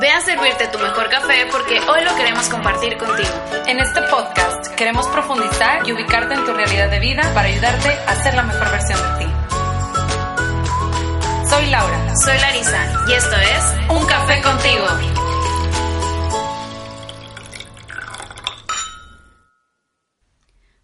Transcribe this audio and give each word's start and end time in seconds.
Ve 0.00 0.10
a 0.10 0.20
servirte 0.22 0.68
tu 0.68 0.78
mejor 0.78 1.10
café 1.10 1.46
porque 1.50 1.78
hoy 1.80 2.02
lo 2.04 2.14
queremos 2.16 2.48
compartir 2.48 2.96
contigo. 2.96 3.28
En 3.66 3.78
este 3.78 4.00
podcast 4.02 4.68
queremos 4.74 5.06
profundizar 5.08 5.86
y 5.86 5.92
ubicarte 5.92 6.34
en 6.34 6.44
tu 6.46 6.52
realidad 6.52 6.90
de 6.90 7.00
vida 7.00 7.22
para 7.34 7.48
ayudarte 7.48 7.90
a 7.90 8.22
ser 8.22 8.34
la 8.34 8.42
mejor 8.44 8.70
versión 8.70 8.98
de 8.98 9.24
ti. 9.24 9.30
Soy 11.50 11.66
Laura. 11.66 12.14
Soy 12.24 12.38
Larisa 12.38 13.04
y 13.08 13.12
esto 13.12 13.36
es 13.36 13.90
Un 13.90 14.06
Café 14.06 14.40
contigo. 14.40 14.86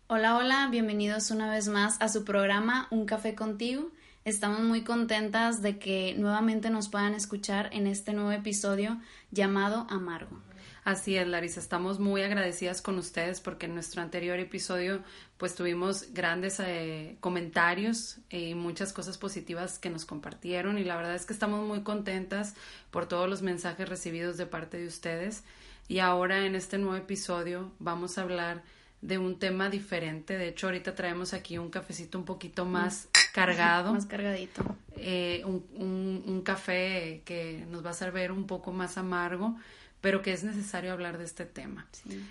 Hola, 0.09 0.37
hola, 0.37 0.69
bienvenidos 0.71 1.30
una 1.30 1.51
vez 1.51 1.69
más 1.69 2.01
a 2.01 2.09
su 2.09 2.25
programa 2.25 2.89
Un 2.91 3.07
Café 3.07 3.35
contigo. 3.35 3.91
Estamos 4.27 4.58
muy 4.58 4.82
contentas 4.82 5.62
de 5.62 5.79
que 5.79 6.16
nuevamente 6.18 6.68
nos 6.68 6.88
puedan 6.88 7.14
escuchar 7.14 7.70
en 7.72 7.86
este 7.86 8.12
nuevo 8.12 8.32
episodio 8.32 9.00
llamado 9.30 9.86
Amargo. 9.89 10.43
Así 10.82 11.17
es, 11.17 11.29
Larisa, 11.29 11.61
estamos 11.61 12.00
muy 12.00 12.22
agradecidas 12.22 12.82
con 12.82 12.98
ustedes 12.98 13.40
porque 13.40 13.67
en 13.67 13.75
nuestro 13.75 14.03
anterior 14.03 14.40
episodio 14.40 15.04
pues 15.36 15.54
tuvimos 15.54 16.12
grandes 16.12 16.58
eh, 16.58 17.17
comentarios 17.20 18.18
y 18.29 18.57
muchas 18.57 18.93
cosas 18.93 19.17
positivas 19.17 19.79
que 19.79 19.90
nos 19.90 20.04
compartieron 20.04 20.76
y 20.79 20.82
la 20.82 20.96
verdad 20.96 21.14
es 21.14 21.25
que 21.25 21.32
estamos 21.32 21.64
muy 21.64 21.82
contentas 21.82 22.56
por 22.90 23.06
todos 23.06 23.31
los 23.31 23.43
mensajes 23.43 23.89
recibidos 23.89 24.36
de 24.39 24.46
parte 24.46 24.76
de 24.76 24.89
ustedes 24.89 25.45
y 25.86 26.00
ahora 26.00 26.46
en 26.46 26.56
este 26.56 26.79
nuevo 26.79 26.96
episodio 26.96 27.70
vamos 27.79 28.18
a 28.18 28.22
hablar 28.22 28.64
de 29.03 29.18
un 29.18 29.39
tema 29.39 29.70
diferente. 29.70 30.36
De 30.36 30.48
hecho, 30.48 30.67
ahorita 30.67 30.96
traemos 30.96 31.32
aquí 31.32 31.58
un 31.58 31.70
cafecito 31.70 32.19
un 32.19 32.25
poquito 32.25 32.64
más 32.64 33.08
cargado. 33.36 33.92
Más 33.92 34.06
cargadito. 34.06 34.77
Eh, 34.97 35.42
un, 35.45 36.22
un, 36.27 36.41
café 36.41 37.20
que 37.27 37.67
nos 37.70 37.84
va 37.84 37.91
a 37.91 37.95
servir 37.95 38.33
un 38.33 38.47
poco 38.47 38.72
más 38.72 38.97
amargo, 38.97 39.56
pero 40.01 40.23
que 40.23 40.33
es 40.33 40.42
necesario 40.42 40.91
hablar 40.91 41.19
de 41.19 41.25
este 41.25 41.45
tema. 41.45 41.87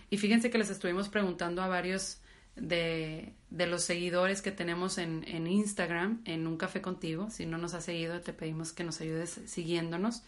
Y 0.09 0.17
fíjense 0.17 0.49
que 0.49 0.57
les 0.57 0.71
estuvimos 0.71 1.07
preguntando 1.09 1.61
a 1.61 1.67
varios 1.67 2.17
de, 2.55 3.33
de 3.51 3.67
los 3.67 3.83
seguidores 3.83 4.41
que 4.41 4.51
tenemos 4.51 4.97
en, 4.97 5.23
en, 5.27 5.45
Instagram, 5.45 6.21
en 6.25 6.47
Un 6.47 6.57
Café 6.57 6.81
Contigo. 6.81 7.29
Si 7.29 7.45
no 7.45 7.59
nos 7.59 7.75
has 7.75 7.85
seguido, 7.85 8.19
te 8.21 8.33
pedimos 8.33 8.73
que 8.73 8.83
nos 8.83 8.99
ayudes 8.99 9.41
siguiéndonos. 9.45 10.23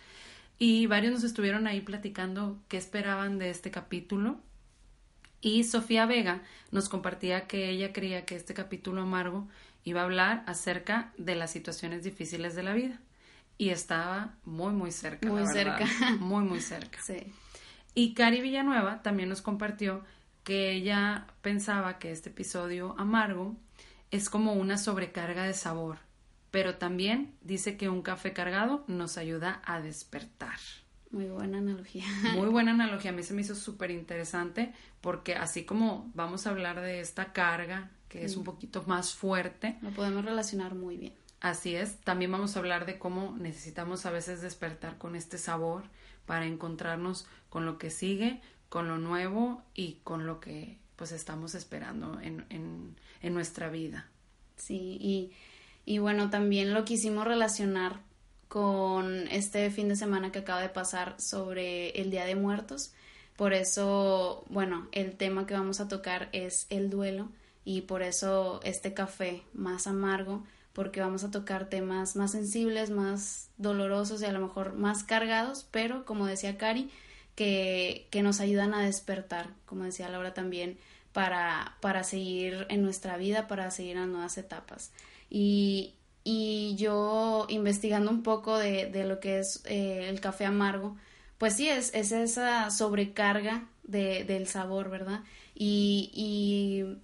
Y 0.60 0.86
varios 0.86 1.14
nos 1.14 1.24
estuvieron 1.24 1.66
ahí 1.66 1.82
platicando 1.82 2.60
qué 2.68 2.78
esperaban 2.78 3.40
de 3.40 3.50
este 3.50 3.72
capítulo 3.72 4.40
y 5.42 5.64
Sofía 5.64 6.06
Vega 6.06 6.42
nos 6.72 6.90
compartía 6.90 7.48
que 7.48 7.70
ella 7.70 7.94
creía 7.94 8.26
que 8.26 8.36
este 8.36 8.54
capítulo 8.54 9.02
amargo 9.02 9.48
iba 9.88 10.02
a 10.02 10.04
hablar 10.04 10.44
acerca 10.48 11.14
de 11.18 11.36
las 11.36 11.50
situaciones 11.50 12.04
difíciles 12.04 12.56
de 12.56 12.64
la 12.64 12.74
vida. 12.74 13.00
Y 13.58 13.70
estaba 13.70 14.36
muy, 14.44 14.74
muy 14.74 14.92
cerca. 14.92 15.30
Muy 15.30 15.48
cerca. 15.48 15.86
Muy, 16.20 16.44
muy 16.44 16.60
cerca. 16.60 17.00
Sí. 17.02 17.34
Y 17.96 18.14
Cari 18.14 18.42
Villanueva 18.42 19.02
también 19.02 19.30
nos 19.30 19.42
compartió 19.42 20.04
que 20.44 20.74
ella 20.74 21.28
pensaba 21.42 22.00
que 22.00 22.12
este 22.12 22.30
episodio 22.30 22.96
amargo 22.98 23.56
es 24.12 24.30
como 24.30 24.54
una 24.54 24.78
sobrecarga 24.78 25.44
de 25.44 25.54
sabor, 25.54 26.00
pero 26.52 26.76
también 26.76 27.34
dice 27.42 27.78
que 27.78 27.88
un 27.88 28.02
café 28.02 28.34
cargado 28.34 28.84
nos 28.88 29.18
ayuda 29.18 29.62
a 29.64 29.80
despertar. 29.80 30.60
Muy 31.12 31.28
buena 31.30 31.60
analogía. 31.60 32.06
Muy 32.36 32.50
buena 32.50 32.72
analogía. 32.74 33.12
A 33.12 33.14
mí 33.14 33.24
se 33.24 33.34
me 33.34 33.42
hizo 33.42 33.56
súper 33.56 33.92
interesante 33.92 34.74
porque 35.00 35.36
así 35.36 35.64
como 35.64 36.12
vamos 36.14 36.46
a 36.46 36.50
hablar 36.50 36.82
de 36.82 37.00
esta 37.00 37.32
carga 37.32 37.92
que 38.10 38.26
es 38.26 38.36
un 38.36 38.44
poquito 38.44 38.84
más 38.88 39.14
fuerte. 39.14 39.78
Lo 39.82 39.92
podemos 39.92 40.24
relacionar 40.26 40.76
muy 40.76 40.98
bien. 40.98 41.14
Así 41.40 41.76
es. 41.76 41.98
También 41.98 42.32
vamos 42.32 42.56
a 42.56 42.60
hablar 42.60 42.86
de 42.86 42.98
cómo 42.98 43.36
necesitamos 43.38 44.06
a 44.06 44.12
veces 44.12 44.42
despertar 44.42 44.98
con 44.98 45.16
este 45.16 45.38
sabor 45.38 45.84
para 46.26 46.46
encontrarnos 46.46 47.28
con 47.50 47.66
lo 47.66 47.78
que 47.78 47.90
sigue, 47.90 48.42
con 48.70 48.88
lo 48.88 48.98
nuevo 48.98 49.64
y 49.74 50.00
con 50.04 50.26
lo 50.26 50.40
que 50.40 50.78
pues 50.96 51.12
estamos 51.12 51.54
esperando 51.54 52.20
en, 52.22 52.46
en, 52.50 52.96
en 53.22 53.34
nuestra 53.34 53.70
vida. 53.70 54.10
Sí, 54.56 54.98
y, 55.00 55.32
y 55.86 56.00
bueno, 56.00 56.30
también 56.30 56.74
lo 56.74 56.86
quisimos 56.86 57.26
relacionar 57.26 58.02
con 58.48 59.28
este 59.28 59.70
fin 59.70 59.90
de 59.90 59.96
semana 59.96 60.32
que 60.32 60.40
acaba 60.40 60.62
de 60.62 60.70
pasar 60.70 61.16
sobre 61.20 61.90
el 62.02 62.10
Día 62.10 62.26
de 62.26 62.36
Muertos. 62.36 62.94
Por 63.36 63.54
eso, 63.54 64.44
bueno, 64.50 64.88
el 64.92 65.16
tema 65.16 65.46
que 65.46 65.54
vamos 65.54 65.80
a 65.80 65.88
tocar 65.88 66.30
es 66.32 66.66
el 66.70 66.90
duelo 66.90 67.30
y 67.68 67.82
por 67.82 68.02
eso 68.02 68.62
este 68.64 68.94
café 68.94 69.44
más 69.52 69.88
amargo, 69.88 70.46
porque 70.72 71.02
vamos 71.02 71.26
a 71.26 71.32
tocar 71.32 71.68
temas 71.68 72.16
más 72.16 72.32
sensibles, 72.32 72.92
más 72.92 73.50
dolorosos 73.58 74.22
y 74.22 74.26
a 74.26 74.32
lo 74.32 74.40
mejor 74.40 74.76
más 74.76 75.04
cargados, 75.04 75.68
pero 75.70 76.06
como 76.06 76.28
decía 76.28 76.58
Cari, 76.58 76.90
que, 77.36 78.08
que 78.10 78.24
nos 78.24 78.40
ayudan 78.40 78.74
a 78.74 78.86
despertar, 78.86 79.50
como 79.66 79.84
decía 79.84 80.08
Laura 80.08 80.34
también, 80.34 80.78
para, 81.12 81.76
para 81.82 82.06
seguir 82.06 82.68
en 82.70 82.84
nuestra 82.84 83.18
vida, 83.18 83.50
para 83.50 83.70
seguir 83.70 83.98
en 83.98 84.14
nuevas 84.14 84.38
etapas. 84.38 84.94
Y, 85.30 85.96
y 86.24 86.78
yo 86.78 87.48
investigando 87.50 88.10
un 88.12 88.24
poco 88.24 88.58
de, 88.58 88.90
de 88.90 89.04
lo 89.04 89.20
que 89.20 89.40
es 89.40 89.62
eh, 89.66 90.08
el 90.08 90.22
café 90.22 90.46
amargo, 90.46 90.96
pues 91.38 91.56
sí, 91.56 91.68
es, 91.68 91.94
es 91.94 92.14
esa 92.14 92.70
sobrecarga 92.72 93.68
de, 93.84 94.24
del 94.24 94.48
sabor, 94.48 94.90
¿verdad? 94.90 95.20
Y, 95.54 96.12
y, 96.14 96.98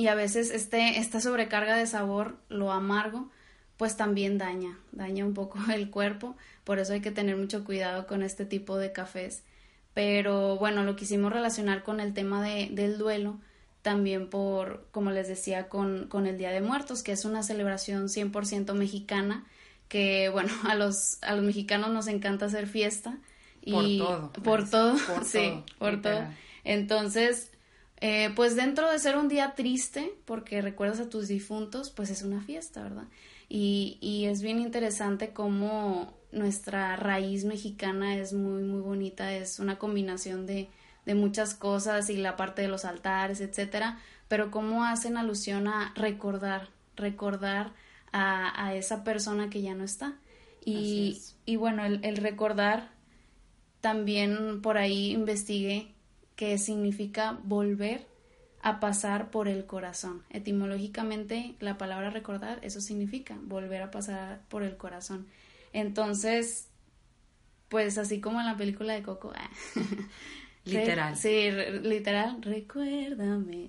y, 0.00 0.08
a 0.08 0.14
veces 0.14 0.50
este, 0.50 0.98
esta 0.98 1.20
sobrecarga 1.20 1.76
de 1.76 1.86
sabor, 1.86 2.36
lo 2.48 2.72
amargo, 2.72 3.30
pues 3.76 3.96
también 3.96 4.38
daña, 4.38 4.78
daña 4.92 5.24
un 5.24 5.34
poco 5.34 5.58
el 5.72 5.90
cuerpo, 5.90 6.36
por 6.64 6.78
eso 6.78 6.92
hay 6.92 7.00
que 7.00 7.10
tener 7.10 7.36
mucho 7.36 7.64
cuidado 7.64 8.06
con 8.06 8.22
este 8.22 8.44
tipo 8.44 8.76
de 8.76 8.92
cafés. 8.92 9.42
Pero 9.94 10.56
bueno, 10.56 10.84
lo 10.84 10.96
quisimos 10.96 11.32
relacionar 11.32 11.82
con 11.82 12.00
el 12.00 12.14
tema 12.14 12.42
de, 12.42 12.68
del 12.70 12.98
duelo, 12.98 13.38
también 13.82 14.28
por, 14.28 14.86
como 14.90 15.10
les 15.10 15.28
decía, 15.28 15.68
con, 15.68 16.06
con 16.08 16.26
el 16.26 16.38
Día 16.38 16.50
de 16.50 16.60
Muertos, 16.60 17.02
que 17.02 17.12
es 17.12 17.24
una 17.24 17.42
celebración 17.42 18.08
100% 18.08 18.74
mexicana, 18.74 19.46
que 19.88 20.28
bueno, 20.28 20.52
a 20.68 20.74
los, 20.74 21.18
a 21.22 21.34
los 21.34 21.44
mexicanos 21.44 21.90
nos 21.90 22.06
encanta 22.06 22.46
hacer 22.46 22.66
fiesta. 22.66 23.18
Y 23.62 24.00
por 24.00 24.30
todo. 24.30 24.32
Por 24.42 24.70
todo, 24.70 24.98
sí, 25.24 25.62
por 25.78 26.00
todo. 26.00 26.24
Entonces, 26.64 27.49
eh, 28.00 28.30
pues 28.34 28.56
dentro 28.56 28.90
de 28.90 28.98
ser 28.98 29.16
un 29.16 29.28
día 29.28 29.54
triste, 29.54 30.12
porque 30.24 30.62
recuerdas 30.62 31.00
a 31.00 31.08
tus 31.08 31.28
difuntos, 31.28 31.90
pues 31.90 32.10
es 32.10 32.22
una 32.22 32.40
fiesta, 32.40 32.82
¿verdad? 32.82 33.08
Y, 33.48 33.98
y 34.00 34.26
es 34.26 34.42
bien 34.42 34.58
interesante 34.58 35.32
cómo 35.32 36.14
nuestra 36.32 36.96
raíz 36.96 37.44
mexicana 37.44 38.16
es 38.16 38.32
muy, 38.32 38.62
muy 38.62 38.80
bonita, 38.80 39.34
es 39.34 39.58
una 39.58 39.78
combinación 39.78 40.46
de, 40.46 40.68
de 41.04 41.14
muchas 41.14 41.54
cosas 41.54 42.10
y 42.10 42.16
la 42.16 42.36
parte 42.36 42.62
de 42.62 42.68
los 42.68 42.84
altares, 42.84 43.40
etcétera, 43.40 43.98
pero 44.28 44.50
cómo 44.50 44.84
hacen 44.84 45.16
alusión 45.16 45.66
a 45.66 45.92
recordar, 45.96 46.68
recordar 46.96 47.72
a, 48.12 48.66
a 48.66 48.74
esa 48.74 49.02
persona 49.04 49.50
que 49.50 49.62
ya 49.62 49.74
no 49.74 49.84
está. 49.84 50.16
Y, 50.64 51.20
y 51.46 51.56
bueno, 51.56 51.84
el, 51.84 52.04
el, 52.04 52.18
recordar 52.18 52.90
también 53.80 54.60
por 54.60 54.76
ahí 54.76 55.10
investigué 55.10 55.94
qué 56.40 56.56
significa 56.56 57.38
volver 57.44 58.06
a 58.62 58.80
pasar 58.80 59.30
por 59.30 59.46
el 59.46 59.66
corazón. 59.66 60.22
Etimológicamente, 60.30 61.54
la 61.60 61.76
palabra 61.76 62.08
recordar, 62.08 62.60
eso 62.62 62.80
significa 62.80 63.36
volver 63.42 63.82
a 63.82 63.90
pasar 63.90 64.40
por 64.48 64.62
el 64.62 64.78
corazón. 64.78 65.26
Entonces, 65.74 66.68
pues 67.68 67.98
así 67.98 68.22
como 68.22 68.40
en 68.40 68.46
la 68.46 68.56
película 68.56 68.94
de 68.94 69.02
Coco, 69.02 69.34
Literal. 70.64 71.14
Sí, 71.14 71.50
literal, 71.82 72.40
recuérdame. 72.40 73.68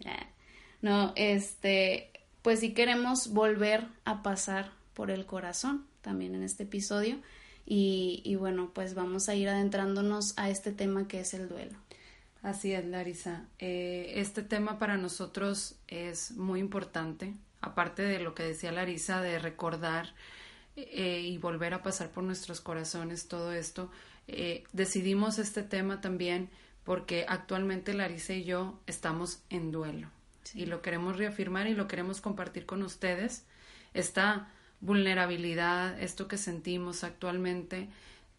No, 0.81 1.11
este, 1.17 2.09
pues 2.41 2.61
sí 2.61 2.73
queremos 2.73 3.33
volver 3.33 3.85
a 4.05 4.23
pasar 4.23 4.71
por 4.93 5.11
el 5.11 5.25
corazón 5.25 5.85
también 5.99 6.35
en 6.35 6.43
este 6.43 6.63
episodio 6.63 7.17
y, 7.65 8.21
y 8.24 8.35
bueno, 8.35 8.71
pues 8.74 8.94
vamos 8.94 9.27
a 9.27 9.35
ir 9.35 9.50
adentrándonos 9.50 10.38
a 10.38 10.50
este 10.50 10.71
tema 10.71 11.09
que 11.09 11.19
es 11.19 11.33
el 11.33 11.50
duelo. 11.50 11.77
Así 12.41 12.73
es, 12.73 12.85
Larisa. 12.85 13.45
Eh, 13.59 14.13
este 14.15 14.41
tema 14.41 14.79
para 14.79 14.97
nosotros 14.97 15.75
es 15.88 16.31
muy 16.31 16.59
importante, 16.59 17.35
aparte 17.61 18.01
de 18.01 18.19
lo 18.19 18.33
que 18.33 18.43
decía 18.43 18.71
Larisa, 18.71 19.21
de 19.21 19.38
recordar 19.38 20.15
eh, 20.75 21.21
y 21.23 21.38
volver 21.38 21.75
a 21.75 21.83
pasar 21.83 22.09
por 22.09 22.23
nuestros 22.23 22.59
corazones 22.59 23.27
todo 23.27 23.53
esto. 23.53 23.91
Eh, 24.27 24.63
decidimos 24.73 25.38
este 25.38 25.61
tema 25.61 26.01
también 26.01 26.49
porque 26.83 27.25
actualmente 27.27 27.93
Larisa 27.93 28.33
y 28.33 28.43
yo 28.43 28.79
estamos 28.88 29.43
en 29.49 29.71
duelo 29.71 30.09
y 30.55 30.65
lo 30.65 30.81
queremos 30.81 31.17
reafirmar 31.17 31.67
y 31.67 31.75
lo 31.75 31.88
queremos 31.88 32.21
compartir 32.21 32.65
con 32.65 32.81
ustedes. 32.81 33.45
Esta 33.93 34.49
vulnerabilidad, 34.79 36.01
esto 36.01 36.27
que 36.27 36.38
sentimos 36.38 37.03
actualmente, 37.03 37.88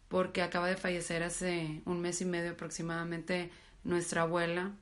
porque 0.09 0.41
acaba 0.41 0.67
de 0.67 0.75
fallecer 0.75 1.23
hace 1.23 1.81
un 1.85 2.01
mes 2.01 2.21
y 2.21 2.25
medio 2.25 2.51
aproximadamente 2.51 3.49
nuestra 3.83 4.23
abuela 4.23 4.73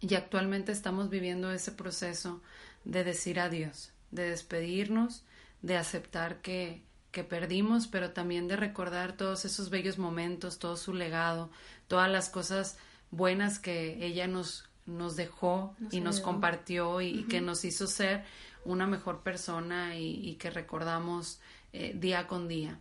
y 0.00 0.14
actualmente 0.14 0.72
estamos 0.72 1.10
viviendo 1.10 1.52
ese 1.52 1.72
proceso 1.72 2.40
de 2.84 3.04
decir 3.04 3.38
adiós, 3.38 3.92
de 4.10 4.30
despedirnos, 4.30 5.24
de 5.62 5.76
aceptar 5.76 6.40
que, 6.40 6.82
que 7.12 7.22
perdimos, 7.22 7.86
pero 7.86 8.12
también 8.12 8.48
de 8.48 8.56
recordar 8.56 9.16
todos 9.16 9.44
esos 9.44 9.68
bellos 9.68 9.98
momentos, 9.98 10.58
todo 10.58 10.76
su 10.76 10.94
legado, 10.94 11.50
todas 11.86 12.10
las 12.10 12.30
cosas 12.30 12.78
buenas 13.10 13.58
que 13.58 14.04
ella 14.04 14.26
nos, 14.26 14.68
nos 14.86 15.16
dejó 15.16 15.76
y 15.90 16.00
nos 16.00 16.20
compartió 16.20 17.00
y, 17.02 17.24
que 17.24 17.40
nos 17.40 17.64
hizo 17.64 17.86
ser 17.86 18.24
una 18.64 18.86
mejor 18.86 19.22
persona 19.22 19.98
y, 19.98 20.36
que 20.36 20.50
recordamos 20.50 21.40
eh, 21.72 21.92
día 21.94 22.26
con 22.26 22.48
día. 22.48 22.80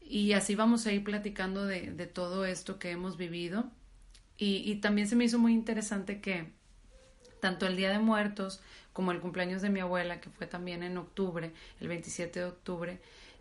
Y 0.00 0.32
así 0.32 0.56
vamos 0.56 0.86
a 0.86 0.92
ir 0.92 1.04
platicando 1.04 1.64
de, 1.64 1.92
de 1.92 2.06
todo 2.06 2.44
esto 2.44 2.78
que 2.80 2.90
hemos 2.90 3.16
vivido. 3.16 3.70
Y, 4.38 4.62
y, 4.70 4.76
también 4.76 5.06
se 5.06 5.16
me 5.16 5.24
hizo 5.24 5.38
muy 5.38 5.52
interesante 5.52 6.20
que 6.20 6.50
tanto 7.40 7.66
el 7.66 7.76
Día 7.76 7.90
de 7.90 7.98
Muertos 7.98 8.60
como 8.92 9.12
el 9.12 9.20
cumpleaños 9.20 9.62
de 9.62 9.70
mi 9.70 9.80
abuela, 9.80 10.20
que 10.20 10.30
fue 10.30 10.46
también 10.46 10.82
en 10.82 10.96
octubre, 10.96 11.52
el 11.80 11.88
27 11.88 12.40
de 12.40 12.46
octubre, 12.46 13.00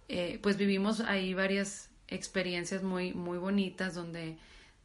eh, 0.10 0.40
pues 0.42 0.58
vivimos 0.58 1.00
ahí 1.02 1.34
varias 1.34 1.90
experiencias 2.08 2.84
muy, 2.84 3.14
muy 3.14 3.38
bonitas 3.38 3.96
donde, 3.96 4.38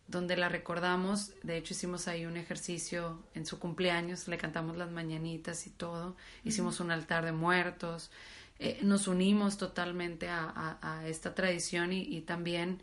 donde 0.06 0.36
la 0.36 0.48
recordamos. 0.48 1.32
De 1.42 1.56
hecho, 1.56 1.74
hicimos 1.74 2.08
ahí 2.08 2.26
un 2.26 2.36
ejercicio 2.36 3.22
en 3.34 3.46
su 3.46 3.58
cumpleaños, 3.58 4.28
le 4.28 4.38
cantamos 4.38 4.76
las 4.76 4.90
mañanitas 4.90 5.66
y 5.66 5.70
todo. 5.70 6.16
Hicimos 6.44 6.80
un 6.80 6.90
altar 6.90 7.24
de 7.24 7.32
muertos. 7.32 8.10
Eh, 8.58 8.78
nos 8.82 9.08
unimos 9.08 9.58
totalmente 9.58 10.28
a, 10.28 10.78
a, 10.80 11.08
esta 11.08 11.34
tradición 11.34 11.92
y, 11.92 12.02
y, 12.02 12.20
también, 12.22 12.80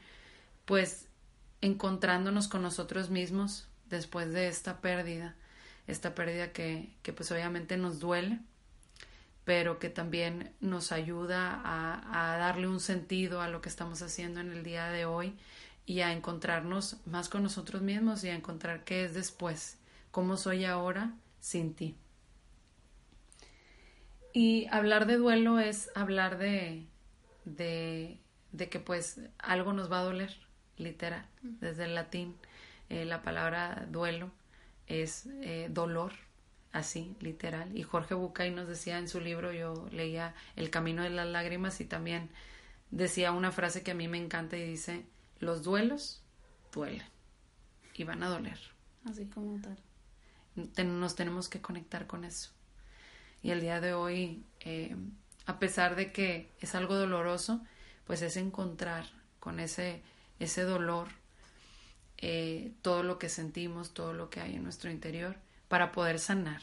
pues, 0.65 1.07
encontrándonos 1.63 2.47
con 2.47 2.61
nosotros 2.61 3.09
mismos 3.09 3.67
después 3.89 4.31
de 4.33 4.47
esta 4.47 4.81
pérdida, 4.81 5.35
esta 5.87 6.13
pérdida 6.13 6.51
que, 6.51 6.93
que 7.01 7.13
pues 7.13 7.31
obviamente 7.31 7.77
nos 7.77 7.99
duele 7.99 8.39
pero 9.45 9.79
que 9.79 9.89
también 9.89 10.53
nos 10.61 10.91
ayuda 10.91 11.61
a, 11.63 12.37
darle 12.37 12.67
un 12.67 12.79
sentido 12.79 13.41
a 13.41 13.49
lo 13.49 13.61
que 13.61 13.69
estamos 13.69 14.01
haciendo 14.01 14.39
en 14.39 14.51
el 14.51 14.63
día 14.63 14.87
de 14.87 15.05
hoy 15.05 15.35
y 15.85 15.99
a 15.99 16.13
encontrarnos 16.13 16.97
más 17.05 17.27
con 17.27 17.43
nosotros 17.43 17.81
mismos 17.81 18.23
y 18.23 18.29
a 18.29 18.35
encontrar 18.35 18.83
qué 18.85 19.03
es 19.03 19.13
después, 19.13 19.77
cómo 20.11 20.37
soy 20.37 20.63
ahora 20.63 21.13
sin 21.41 21.73
ti. 21.73 21.97
Y 24.33 24.67
hablar 24.71 25.05
de 25.05 25.17
duelo 25.17 25.59
es 25.59 25.91
hablar 25.93 26.37
de, 26.37 26.85
de, 27.43 28.19
que 28.69 28.79
pues 28.79 29.19
algo 29.37 29.73
nos 29.73 29.91
va 29.91 29.99
a 29.99 30.03
doler, 30.03 30.35
literal, 30.77 31.25
desde 31.41 31.85
el 31.85 31.95
latín. 31.95 32.35
Eh, 32.89 33.05
la 33.05 33.21
palabra 33.21 33.85
duelo 33.89 34.31
es 34.87 35.27
eh, 35.41 35.67
dolor, 35.71 36.13
así, 36.71 37.15
literal. 37.19 37.75
Y 37.77 37.83
Jorge 37.83 38.13
Bucay 38.13 38.51
nos 38.51 38.67
decía 38.67 38.97
en 38.97 39.07
su 39.07 39.19
libro, 39.19 39.51
yo 39.51 39.87
leía 39.91 40.33
El 40.55 40.69
Camino 40.69 41.03
de 41.03 41.09
las 41.09 41.27
Lágrimas 41.27 41.79
y 41.81 41.85
también 41.85 42.29
decía 42.91 43.31
una 43.31 43.51
frase 43.51 43.83
que 43.83 43.91
a 43.91 43.95
mí 43.95 44.07
me 44.07 44.17
encanta 44.17 44.57
y 44.57 44.67
dice, 44.67 45.05
los 45.39 45.63
duelos 45.63 46.21
duelen 46.71 47.05
y 47.95 48.03
van 48.03 48.23
a 48.23 48.29
doler. 48.29 48.59
Así 49.05 49.25
como 49.25 49.59
tal. 49.61 49.77
nos 50.85 51.15
tenemos 51.15 51.49
que 51.49 51.61
conectar 51.61 52.07
con 52.07 52.23
eso. 52.23 52.51
Y 53.41 53.51
el 53.51 53.61
día 53.61 53.81
de 53.81 53.93
hoy, 53.93 54.43
eh, 54.61 54.95
a 55.45 55.59
pesar 55.59 55.95
de 55.95 56.11
que 56.11 56.49
es 56.61 56.75
algo 56.75 56.95
doloroso, 56.95 57.61
pues 58.05 58.21
es 58.21 58.37
encontrar 58.37 59.05
con 59.39 59.59
ese, 59.59 60.01
ese 60.39 60.63
dolor 60.63 61.07
eh, 62.25 62.71
todo 62.81 63.03
lo 63.03 63.19
que 63.19 63.27
sentimos, 63.27 63.93
todo 63.93 64.13
lo 64.13 64.29
que 64.29 64.39
hay 64.39 64.55
en 64.55 64.63
nuestro 64.63 64.89
interior 64.89 65.35
para 65.67 65.91
poder 65.91 66.19
sanar. 66.19 66.61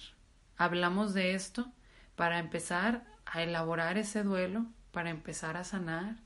Hablamos 0.56 1.12
de 1.12 1.34
esto 1.34 1.70
para 2.17 2.38
empezar 2.38 3.05
a 3.26 3.43
elaborar 3.43 3.99
ese 3.99 4.22
duelo, 4.22 4.64
para 4.90 5.11
empezar 5.11 5.58
a 5.58 5.64
sanar 5.64 6.17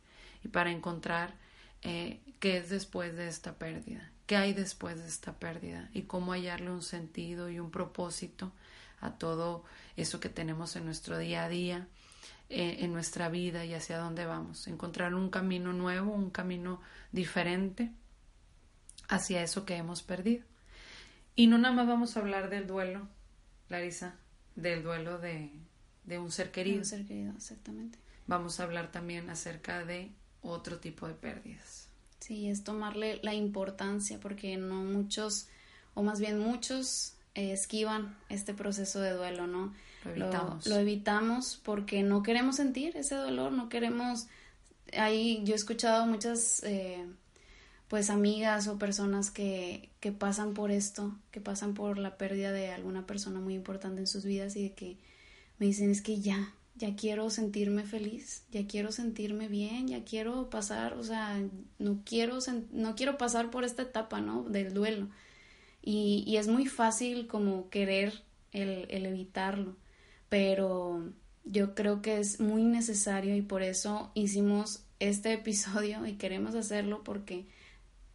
y 0.44 0.48
para 0.48 0.70
encontrar 0.70 1.34
eh, 1.82 2.20
qué 2.38 2.58
es 2.58 2.70
después 2.70 3.16
de 3.16 3.26
esta 3.26 3.54
pérdida, 3.54 4.08
qué 4.28 4.36
hay 4.36 4.52
después 4.52 5.00
de 5.00 5.08
esta 5.08 5.32
pérdida 5.32 5.90
y 5.92 6.02
cómo 6.02 6.32
hallarle 6.32 6.70
un 6.70 6.82
sentido 6.82 7.50
y 7.50 7.58
un 7.58 7.72
propósito 7.72 8.52
a 9.00 9.18
todo 9.18 9.64
eso 9.96 10.20
que 10.20 10.28
tenemos 10.28 10.76
en 10.76 10.84
nuestro 10.84 11.18
día 11.18 11.42
a 11.42 11.48
día, 11.48 11.88
eh, 12.50 12.78
en 12.80 12.92
nuestra 12.92 13.28
vida 13.28 13.64
y 13.64 13.74
hacia 13.74 13.98
dónde 13.98 14.26
vamos. 14.26 14.68
Encontrar 14.68 15.14
un 15.14 15.30
camino 15.30 15.72
nuevo, 15.72 16.12
un 16.12 16.30
camino 16.30 16.80
diferente 17.12 17.90
hacia 19.08 19.42
eso 19.42 19.64
que 19.64 19.76
hemos 19.76 20.02
perdido. 20.02 20.44
Y 21.36 21.46
no 21.46 21.58
nada 21.58 21.74
más 21.74 21.86
vamos 21.86 22.16
a 22.16 22.20
hablar 22.20 22.50
del 22.50 22.66
duelo, 22.66 23.08
Larisa, 23.68 24.14
del 24.54 24.82
duelo 24.82 25.18
de, 25.18 25.50
un 26.18 26.30
ser 26.30 26.50
querido. 26.52 26.78
un 26.78 26.84
ser 26.84 27.06
querido, 27.06 27.32
exactamente. 27.34 27.98
Vamos 28.26 28.60
a 28.60 28.64
hablar 28.64 28.92
también 28.92 29.30
acerca 29.30 29.84
de 29.84 30.12
otro 30.42 30.78
tipo 30.78 31.08
de 31.08 31.14
pérdidas. 31.14 31.88
Sí, 32.20 32.48
es 32.48 32.62
tomarle 32.62 33.20
la 33.22 33.34
importancia 33.34 34.20
porque 34.20 34.56
no 34.56 34.76
muchos, 34.76 35.48
o 35.94 36.02
más 36.02 36.20
bien 36.20 36.38
muchos, 36.38 37.16
eh, 37.34 37.52
esquivan 37.52 38.16
este 38.28 38.54
proceso 38.54 39.00
de 39.00 39.10
duelo, 39.10 39.46
¿no? 39.46 39.74
Lo 40.04 40.10
evitamos. 40.12 40.66
Lo, 40.66 40.76
evitamos 40.76 41.60
porque 41.64 42.02
no 42.02 42.22
queremos 42.22 42.56
sentir 42.56 42.96
ese 42.96 43.14
dolor, 43.14 43.52
no 43.52 43.68
queremos... 43.68 44.26
Ahí 44.96 45.42
yo 45.44 45.54
he 45.54 45.56
escuchado 45.56 46.06
muchas... 46.06 46.62
Eh, 46.64 47.04
pues 47.88 48.10
amigas 48.10 48.66
o 48.66 48.78
personas 48.78 49.30
que, 49.30 49.90
que 50.00 50.10
pasan 50.10 50.54
por 50.54 50.70
esto, 50.70 51.16
que 51.30 51.40
pasan 51.40 51.74
por 51.74 51.98
la 51.98 52.16
pérdida 52.16 52.50
de 52.50 52.70
alguna 52.70 53.06
persona 53.06 53.40
muy 53.40 53.54
importante 53.54 54.00
en 54.00 54.06
sus 54.06 54.24
vidas 54.24 54.56
y 54.56 54.64
de 54.64 54.72
que 54.72 54.96
me 55.58 55.66
dicen 55.66 55.90
es 55.90 56.02
que 56.02 56.20
ya, 56.20 56.52
ya 56.74 56.96
quiero 56.96 57.30
sentirme 57.30 57.84
feliz, 57.84 58.44
ya 58.50 58.66
quiero 58.66 58.90
sentirme 58.90 59.48
bien, 59.48 59.86
ya 59.86 60.04
quiero 60.04 60.50
pasar, 60.50 60.94
o 60.94 61.04
sea, 61.04 61.40
no 61.78 62.00
quiero, 62.04 62.38
no 62.72 62.96
quiero 62.96 63.18
pasar 63.18 63.50
por 63.50 63.64
esta 63.64 63.82
etapa, 63.82 64.20
¿no? 64.20 64.42
Del 64.42 64.74
duelo. 64.74 65.08
Y, 65.82 66.24
y 66.26 66.38
es 66.38 66.48
muy 66.48 66.66
fácil 66.66 67.26
como 67.26 67.68
querer 67.68 68.22
el, 68.52 68.86
el 68.88 69.06
evitarlo, 69.06 69.76
pero 70.34 71.12
yo 71.44 71.76
creo 71.76 72.02
que 72.02 72.18
es 72.18 72.40
muy 72.40 72.64
necesario 72.64 73.36
y 73.36 73.42
por 73.42 73.62
eso 73.62 74.10
hicimos 74.14 74.84
este 74.98 75.32
episodio 75.34 76.04
y 76.06 76.14
queremos 76.14 76.56
hacerlo 76.56 77.04
porque 77.04 77.46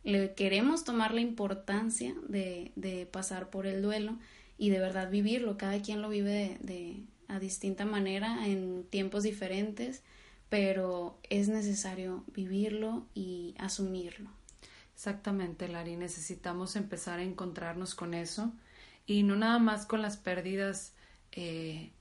le 0.03 0.33
queremos 0.33 0.83
tomar 0.83 1.13
la 1.13 1.21
importancia 1.21 2.13
de, 2.27 2.73
de, 2.75 3.05
pasar 3.05 3.49
por 3.49 3.65
el 3.65 3.81
duelo 3.81 4.17
y 4.57 4.69
de 4.69 4.79
verdad 4.79 5.09
vivirlo. 5.09 5.57
Cada 5.57 5.81
quien 5.81 6.01
lo 6.01 6.09
vive 6.09 6.57
de, 6.59 7.05
a 7.29 7.39
distinta 7.39 7.85
manera, 7.85 8.45
en 8.45 8.83
tiempos 8.89 9.23
diferentes, 9.23 10.03
pero 10.49 11.17
es 11.29 11.47
necesario 11.47 12.25
vivirlo 12.35 13.05
y 13.15 13.55
asumirlo. 13.59 14.29
Exactamente, 14.93 15.69
Lari. 15.69 15.95
Necesitamos 15.95 16.75
empezar 16.75 17.19
a 17.19 17.23
encontrarnos 17.23 17.95
con 17.95 18.13
eso 18.13 18.51
y 19.05 19.23
no 19.23 19.37
nada 19.37 19.57
más 19.57 19.85
con 19.85 20.01
las 20.01 20.17
pérdidas 20.17 20.91
eh, 21.31 21.93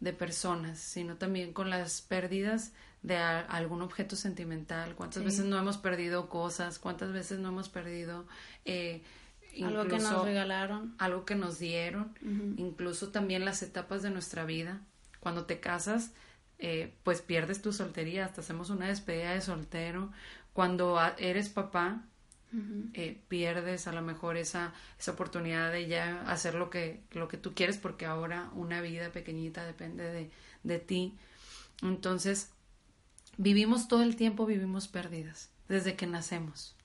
de 0.00 0.12
personas, 0.12 0.78
sino 0.78 1.16
también 1.16 1.52
con 1.52 1.70
las 1.70 2.00
pérdidas 2.00 2.72
de 3.02 3.16
algún 3.16 3.82
objeto 3.82 4.16
sentimental, 4.16 4.94
cuántas 4.94 5.24
veces 5.24 5.44
no 5.44 5.58
hemos 5.58 5.78
perdido 5.78 6.28
cosas, 6.28 6.78
cuántas 6.78 7.12
veces 7.12 7.38
no 7.38 7.48
hemos 7.48 7.68
perdido 7.68 8.26
eh, 8.64 9.02
algo 9.62 9.86
que 9.86 9.98
nos 9.98 10.24
regalaron, 10.24 10.94
algo 10.98 11.24
que 11.24 11.34
nos 11.34 11.58
dieron, 11.58 12.14
incluso 12.56 13.08
también 13.08 13.44
las 13.44 13.62
etapas 13.62 14.02
de 14.02 14.10
nuestra 14.10 14.44
vida. 14.44 14.80
Cuando 15.20 15.44
te 15.44 15.60
casas, 15.60 16.12
eh, 16.58 16.94
pues 17.04 17.20
pierdes 17.20 17.62
tu 17.62 17.72
soltería, 17.72 18.24
hasta 18.24 18.42
hacemos 18.42 18.70
una 18.70 18.88
despedida 18.88 19.32
de 19.32 19.40
soltero. 19.40 20.12
Cuando 20.52 20.98
eres 21.18 21.48
papá, 21.48 22.02
eh, 22.94 23.20
pierdes 23.28 23.86
a 23.86 23.92
lo 23.92 24.02
mejor 24.02 24.36
esa, 24.36 24.72
esa 24.98 25.12
oportunidad 25.12 25.70
de 25.70 25.86
ya 25.86 26.22
hacer 26.22 26.54
lo 26.54 26.70
que, 26.70 27.00
lo 27.12 27.28
que 27.28 27.36
tú 27.36 27.54
quieres 27.54 27.78
porque 27.78 28.06
ahora 28.06 28.50
una 28.54 28.80
vida 28.80 29.10
pequeñita 29.10 29.64
depende 29.64 30.10
de, 30.10 30.30
de 30.64 30.78
ti. 30.78 31.14
Entonces, 31.82 32.50
Vivimos 33.42 33.88
todo 33.88 34.02
el 34.02 34.16
tiempo, 34.16 34.44
vivimos 34.44 34.86
pérdidas, 34.86 35.48
desde 35.66 35.96
que 35.96 36.06
nacemos. 36.06 36.76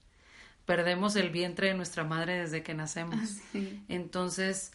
Perdemos 0.66 1.18
el 1.18 1.30
vientre 1.30 1.68
de 1.68 1.74
nuestra 1.74 2.06
madre 2.06 2.40
desde 2.40 2.64
que 2.64 2.74
nacemos. 2.74 3.40
Ah, 3.54 3.58
Entonces, 3.90 4.72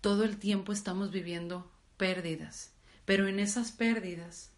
todo 0.00 0.24
el 0.24 0.38
tiempo 0.38 0.72
estamos 0.72 1.10
viviendo 1.10 1.70
pérdidas. 1.98 2.70
Pero 3.04 3.28
en 3.28 3.40
esas 3.40 3.72
pérdidas 3.72 4.52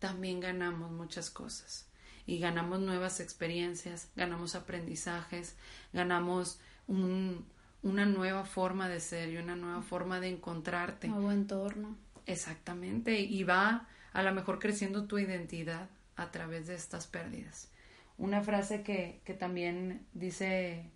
también 0.00 0.40
ganamos 0.40 0.90
muchas 0.90 1.30
cosas. 1.30 1.86
Y 2.26 2.38
ganamos 2.38 2.80
nuevas 2.80 3.20
experiencias, 3.20 4.10
ganamos 4.16 4.54
aprendizajes, 4.54 5.56
ganamos 5.92 6.58
un, 6.88 7.46
una 7.82 8.04
nueva 8.04 8.44
forma 8.44 8.88
de 8.88 9.00
ser 9.00 9.30
y 9.30 9.36
una 9.36 9.56
nueva 9.56 9.82
forma 9.82 10.18
de 10.20 10.28
encontrarte. 10.28 11.08
Nuevo 11.08 11.30
entorno. 11.30 11.96
Exactamente. 12.26 13.20
Y 13.20 13.44
va 13.44 13.88
a 14.12 14.22
lo 14.22 14.34
mejor 14.34 14.58
creciendo 14.58 15.06
tu 15.06 15.18
identidad 15.18 15.88
a 16.16 16.30
través 16.30 16.66
de 16.66 16.74
estas 16.74 17.06
pérdidas. 17.06 17.70
Una 18.18 18.42
frase 18.42 18.82
que, 18.82 19.20
que 19.24 19.34
también 19.34 20.06
dice 20.14 20.90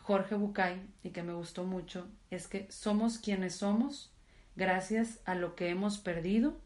Jorge 0.00 0.34
Bucay 0.34 0.82
y 1.02 1.10
que 1.10 1.22
me 1.22 1.34
gustó 1.34 1.64
mucho 1.64 2.08
es 2.30 2.48
que 2.48 2.70
somos 2.70 3.18
quienes 3.18 3.56
somos 3.56 4.10
gracias 4.56 5.20
a 5.24 5.34
lo 5.34 5.54
que 5.54 5.68
hemos 5.68 5.98
perdido 5.98 6.58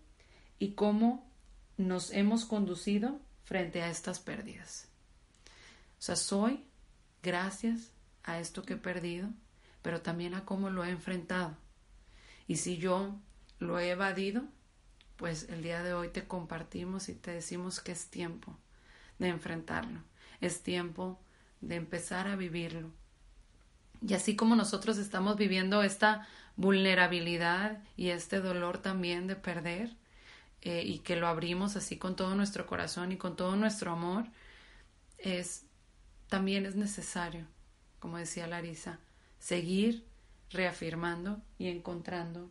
y 0.59 0.73
cómo 0.73 1.29
nos 1.77 2.13
hemos 2.13 2.45
conducido 2.45 3.21
frente 3.49 3.81
a 3.81 3.89
estas 3.89 4.19
pérdidas. 4.19 4.89
O 5.99 6.03
sea, 6.03 6.17
soy 6.17 6.67
gracias 7.23 7.93
a 8.23 8.41
esto 8.41 8.63
que 8.63 8.75
he 8.75 8.77
perdido, 8.77 9.31
pero 9.81 10.03
también 10.03 10.35
a 10.35 10.45
cómo 10.45 10.69
lo 10.69 10.85
he 10.85 10.91
enfrentado. 10.91 11.57
Y 12.47 12.57
si 12.57 12.77
yo 12.77 13.17
lo 13.59 13.79
he 13.79 13.89
evadido, 13.89 14.43
pues 15.17 15.49
el 15.49 15.63
día 15.63 15.83
de 15.83 15.95
hoy 15.95 16.11
te 16.11 16.29
compartimos 16.29 17.09
y 17.09 17.15
te 17.15 17.31
decimos 17.31 17.81
que 17.81 17.93
es 17.93 18.09
tiempo 18.11 18.55
de 19.19 19.29
enfrentarlo, 19.29 20.03
es 20.43 20.63
tiempo 20.63 21.19
de 21.63 21.77
empezar 21.77 22.29
a 22.29 22.37
vivirlo. 22.37 22.91
Y 24.07 24.13
así 24.13 24.37
como 24.37 24.57
nosotros 24.57 24.99
estamos 24.99 25.39
viviendo 25.39 25.83
esta 25.83 26.29
vulnerabilidad 26.57 27.83
y 27.97 28.11
este 28.11 28.41
dolor 28.41 28.77
también 28.77 29.27
de 29.27 29.37
perder, 29.37 29.97
eh, 30.63 30.83
y 30.85 30.99
que 31.01 31.17
lo 31.17 31.29
abrimos 31.29 31.77
así 31.77 31.97
con 31.99 32.17
todo 32.17 32.35
nuestro 32.35 32.67
corazón 32.67 33.13
y 33.13 33.17
con 33.17 33.37
todo 33.37 33.57
nuestro 33.57 33.93
amor, 33.93 34.27
es 35.19 35.65
también 36.29 36.67
es 36.67 36.75
necesario, 36.77 37.47
como 38.01 38.19
decía 38.19 38.47
Larisa, 38.47 38.99
seguir 39.39 40.05
reafirmando 40.51 41.41
y 41.59 41.69
encontrando 41.69 42.51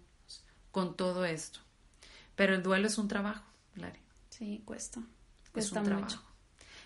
con 0.72 0.96
todo 0.96 1.26
esto. 1.26 1.60
Pero 2.36 2.56
el 2.56 2.64
duelo 2.64 2.88
es 2.88 2.98
un 2.98 3.08
trabajo, 3.08 3.44
Lari. 3.76 4.00
Sí, 4.30 4.62
cuesta. 4.66 5.02
Cuesta 5.52 5.82
es 5.82 5.88
un 5.88 5.94
mucho. 5.94 6.08
trabajo. 6.08 6.28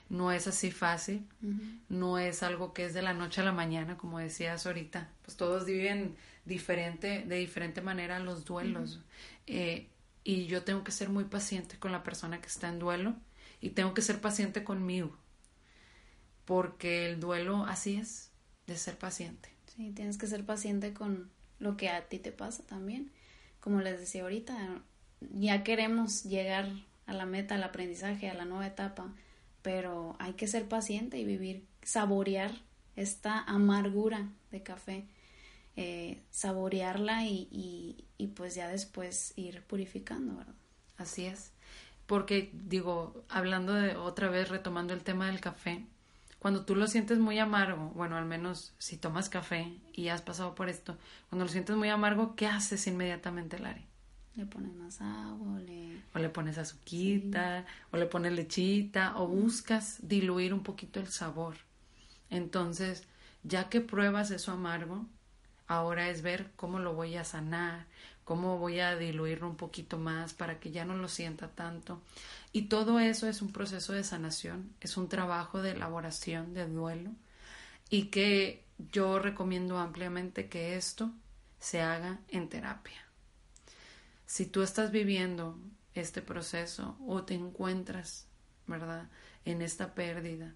No 0.10 0.32
es 0.34 0.46
así 0.48 0.72
fácil, 0.72 1.25
no 1.88 2.18
es 2.20 2.44
algo 2.44 2.74
que 2.74 2.86
es 2.86 2.94
de 2.94 3.01
la 3.01 3.13
noche 3.13 3.40
a 3.40 3.46
la 3.46 3.54
mañana, 3.54 3.98
como 3.98 4.20
decías 4.20 4.66
ahorita. 4.66 5.10
Pues 5.24 5.38
todos 5.38 5.66
viven 5.66 6.18
diferente, 6.44 7.24
de 7.25 7.38
diferente 7.38 7.82
manera 7.82 8.20
los 8.20 8.44
duelos. 8.44 9.00
eh, 9.48 9.88
y 10.24 10.46
yo 10.46 10.63
tengo 10.63 10.84
que 10.84 10.92
ser 10.92 11.10
muy 11.10 11.25
paciente 11.25 11.78
con 11.80 11.92
la 11.92 12.04
persona 12.04 12.42
que 12.42 12.48
está 12.48 12.70
en 12.70 12.80
duelo 12.80 13.16
y 13.60 13.72
tengo 13.72 13.94
que 13.94 14.01
ser 14.01 14.22
paciente 14.22 14.63
conmigo. 14.63 15.16
Porque 16.46 17.10
el 17.10 17.20
duelo 17.20 17.66
así 17.66 17.96
es, 17.96 18.32
de 18.68 18.78
ser 18.78 18.98
paciente. 18.98 19.50
Sí, 19.75 19.92
tienes 19.92 20.18
que 20.18 20.28
ser 20.28 20.46
paciente 20.46 20.94
con 20.94 21.30
lo 21.60 21.78
que 21.78 21.90
a 21.90 22.08
ti 22.08 22.20
te 22.20 22.32
pasa 22.32 22.63
también. 22.63 23.12
Como 23.60 23.82
les 23.82 24.00
decía 24.00 24.24
ahorita, 24.24 24.82
ya 25.34 25.63
queremos 25.63 26.24
llegar 26.24 26.68
a 27.06 27.13
la 27.13 27.25
meta, 27.25 27.56
al 27.56 27.63
aprendizaje, 27.63 28.30
a 28.30 28.34
la 28.34 28.46
nueva 28.46 28.68
etapa, 28.68 29.13
pero 29.62 30.16
hay 30.20 30.34
que 30.34 30.48
ser 30.48 30.68
paciente 30.68 31.20
y 31.20 31.25
vivir, 31.25 31.66
saborear 31.84 32.51
esta 32.96 33.40
amargura 33.40 34.30
de 34.51 34.63
café, 34.63 35.06
eh, 35.75 36.22
saborearla 36.32 37.25
y, 37.25 38.06
y, 38.18 38.28
pues 38.28 38.56
ya 38.56 38.68
después 38.68 39.34
ir 39.36 39.63
purificando, 39.63 40.36
¿verdad? 40.36 40.56
Así 40.98 41.25
es. 41.25 41.51
Porque 42.06 42.51
digo, 42.54 43.24
hablando 43.30 43.74
de 43.74 43.96
otra 43.96 44.30
vez, 44.30 44.50
retomando 44.50 44.94
el 44.94 45.04
tema 45.04 45.28
del 45.28 45.40
café, 45.40 45.86
cuando 46.40 46.66
tú 46.66 46.75
lo 46.75 46.88
sientes 46.88 47.20
muy 47.20 47.40
amargo, 47.40 47.92
bueno, 47.96 48.18
al 48.18 48.25
menos 48.25 48.74
si 48.80 48.98
tomas 48.98 49.30
café 49.30 49.78
y 49.94 50.10
has 50.10 50.22
pasado 50.22 50.56
por 50.56 50.70
esto, 50.70 50.98
cuando 51.30 51.46
lo 51.46 51.51
sientes 51.51 51.75
muy 51.75 51.90
amargo, 51.90 52.36
¿qué 52.36 52.48
haces 52.48 52.88
inmediatamente, 52.88 53.60
Lari? 53.60 53.86
Le 54.36 54.46
pones 54.46 54.74
más 54.74 55.01
agua, 55.01 55.56
o 55.56 55.60
le... 55.60 56.01
O 56.13 56.20
le 56.20 56.30
pones 56.30 56.58
azuquita, 56.58 57.66
o 57.92 57.98
le 57.98 58.08
pones 58.08 58.34
lechita, 58.34 59.18
o 59.18 59.28
buscas 59.28 60.00
diluir 60.01 60.54
un 60.54 60.63
poquito 60.63 61.00
el 61.00 61.08
sabor. 61.08 61.56
Entonces, 62.30 63.04
ya 63.44 63.70
que 63.70 63.82
pruebas 63.82 64.32
eso 64.32 64.51
amargo, 64.51 65.06
ahora 65.68 66.10
es 66.10 66.22
ver 66.22 66.51
cómo 66.56 66.80
lo 66.80 66.94
voy 66.94 67.15
a 67.15 67.24
sanar, 67.24 67.86
cómo 68.24 68.58
voy 68.58 68.80
a 68.80 68.96
diluirlo 68.96 69.48
un 69.50 69.56
poquito 69.56 69.98
más 69.98 70.34
para 70.34 70.60
que 70.60 70.72
ya 70.72 70.86
no 70.86 70.96
lo 70.96 71.08
sienta 71.08 71.50
tanto. 71.50 72.01
Y 72.51 72.63
todo 72.63 73.00
eso 73.00 73.27
es 73.27 73.41
un 73.41 73.51
proceso 73.51 73.94
de 73.94 74.03
sanación, 74.03 74.74
es 74.80 74.98
un 74.98 75.10
trabajo 75.10 75.62
de 75.62 75.72
elaboración, 75.72 76.53
de 76.53 76.68
duelo, 76.68 77.12
y 77.89 78.06
que 78.06 78.63
yo 78.91 79.20
recomiendo 79.20 79.77
ampliamente 79.80 80.50
que 80.50 80.75
esto 80.75 81.12
se 81.60 81.82
haga 81.82 82.20
en 82.30 82.50
terapia. 82.50 83.06
Si 84.25 84.46
tú 84.46 84.62
estás 84.63 84.91
viviendo 84.91 85.60
este 85.94 86.22
proceso 86.22 86.98
o 87.06 87.24
te 87.24 87.34
encuentras, 87.34 88.27
¿verdad?, 88.65 89.10
en 89.44 89.62
esta 89.62 89.94
pérdida 89.94 90.53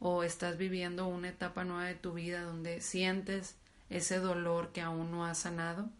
o 0.00 0.24
estás 0.24 0.56
viviendo 0.56 1.06
una 1.06 1.28
etapa 1.28 1.64
nueva 1.64 1.84
de 1.84 1.94
tu 1.94 2.12
vida 2.14 2.42
donde 2.42 2.80
sientes 2.80 3.56
ese 3.92 4.18
dolor 4.18 4.72
que 4.72 4.80
aún 4.80 5.10
no 5.10 5.24
has 5.24 5.38
sanado, 5.38 5.90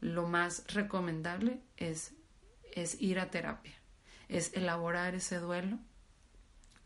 lo 0.00 0.28
más 0.28 0.64
recomendable 0.68 1.60
es, 1.76 2.12
es 2.72 3.00
ir 3.00 3.18
a 3.18 3.30
terapia, 3.30 3.74
es 4.28 4.52
elaborar 4.54 5.14
ese 5.14 5.38
duelo 5.38 5.78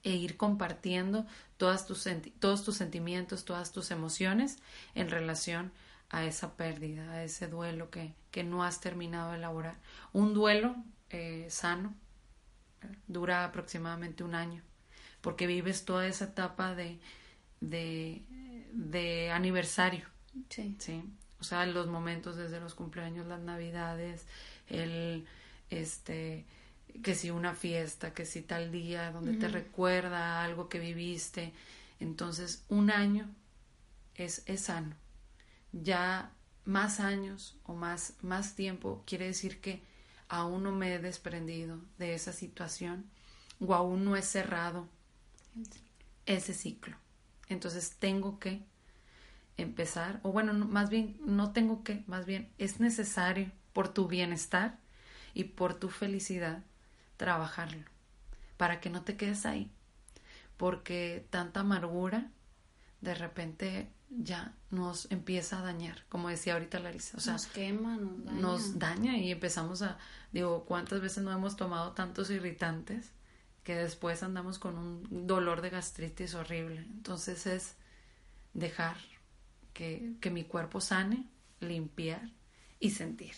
e 0.05 0.11
ir 0.11 0.37
compartiendo 0.37 1.27
todas 1.57 1.87
tus 1.87 2.09
todos 2.39 2.65
tus 2.65 2.77
sentimientos, 2.77 3.45
todas 3.45 3.73
tus 3.73 3.91
emociones 3.91 4.59
en 4.95 5.11
relación 5.11 5.73
a 6.11 6.25
esa 6.25 6.57
pérdida, 6.57 7.11
a 7.11 7.25
ese 7.25 7.49
duelo 7.49 7.91
que, 7.91 8.15
que 8.31 8.45
no 8.45 8.65
has 8.65 8.81
terminado 8.81 9.33
de 9.33 9.39
elaborar. 9.39 9.77
Un 10.13 10.35
duelo 10.35 10.77
eh, 11.11 11.47
sano 11.51 11.95
dura 13.07 13.45
aproximadamente 13.45 14.25
un 14.25 14.35
año, 14.35 14.63
porque 15.21 15.47
vives 15.47 15.85
toda 15.85 16.07
esa 16.07 16.27
etapa 16.27 16.75
de, 16.75 17.01
de, 17.61 18.23
de 18.73 19.31
aniversario. 19.31 20.12
Sí. 20.49 20.77
Sí. 20.79 21.03
O 21.41 21.45
sea, 21.45 21.67
los 21.67 21.89
momentos 21.89 22.37
desde 22.37 22.61
los 22.61 22.75
cumpleaños, 22.75 23.27
las 23.27 23.41
navidades, 23.41 24.27
el, 24.69 25.27
este, 25.71 26.45
que 27.03 27.15
si 27.15 27.31
una 27.31 27.55
fiesta, 27.55 28.15
que 28.15 28.25
si 28.25 28.43
tal 28.43 28.71
día 28.71 29.11
donde 29.11 29.35
te 29.35 29.49
recuerda 29.49 30.45
algo 30.45 30.69
que 30.69 30.79
viviste. 30.79 31.53
Entonces, 31.99 32.65
un 32.69 32.91
año 32.91 33.29
es, 34.15 34.43
es 34.47 34.63
sano 34.63 34.95
ya 35.73 36.31
más 36.65 37.01
años 37.01 37.57
o 37.65 37.75
más, 37.75 38.15
más 38.23 38.55
tiempo 38.55 39.03
quiere 39.07 39.27
decir 39.27 39.61
que 39.61 39.83
aún 40.29 40.63
no 40.63 40.73
me 40.73 40.95
he 40.95 40.99
desprendido 40.99 41.81
de 41.99 42.15
esa 42.15 42.33
situación 42.33 43.05
o 43.61 43.75
aún 43.75 44.05
no 44.05 44.17
he 44.17 44.23
cerrado 44.23 44.87
ese 46.27 46.55
ciclo. 46.55 46.97
Entonces 47.49 47.97
tengo 47.99 48.39
que 48.39 48.63
empezar, 49.57 50.21
o 50.23 50.33
bueno, 50.33 50.53
más 50.55 50.91
bien 50.91 51.17
no 51.25 51.53
tengo 51.53 51.85
que, 51.85 52.05
más 52.07 52.27
bien 52.27 52.53
es 52.59 52.81
necesario 52.81 53.51
por 53.73 53.89
tu 53.89 54.09
bienestar 54.09 54.79
y 55.35 55.45
por 55.45 55.75
tu 55.75 55.89
felicidad 55.89 56.63
trabajarlo 57.17 57.85
para 58.57 58.81
que 58.81 58.91
no 58.91 59.03
te 59.03 59.17
quedes 59.17 59.47
ahí. 59.47 59.71
Porque 60.57 61.27
tanta 61.31 61.61
amargura 61.61 62.31
de 63.01 63.15
repente 63.15 63.91
ya 64.11 64.55
nos 64.71 65.11
empieza 65.11 65.59
a 65.59 65.63
dañar, 65.63 66.05
como 66.09 66.29
decía 66.29 66.55
ahorita 66.55 66.79
Larisa. 66.79 67.17
O 67.17 67.21
sea, 67.21 67.35
nos 67.35 67.47
quema, 67.47 67.97
nos 67.97 68.25
daña. 68.25 68.41
Nos 68.41 68.79
daña 68.79 69.17
y 69.17 69.33
empezamos 69.33 69.83
a, 69.83 69.99
digo, 70.33 70.65
¿cuántas 70.65 71.01
veces 71.01 71.25
no 71.25 71.33
hemos 71.33 71.57
tomado 71.57 71.93
tantos 71.93 72.31
irritantes 72.31 73.11
que 73.65 73.75
después 73.75 74.23
andamos 74.23 74.59
con 74.59 74.77
un 74.79 75.27
dolor 75.27 75.63
de 75.63 75.71
gastritis 75.71 76.35
horrible? 76.35 76.81
Entonces 76.81 77.47
es 77.47 77.75
dejar 78.55 78.97
que, 79.73 80.13
que 80.21 80.31
mi 80.31 80.45
cuerpo 80.45 80.81
sane, 80.81 81.25
limpiar 81.61 82.31
y 82.81 82.91
sentir, 82.91 83.35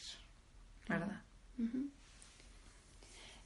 ¿verdad? 0.88 1.22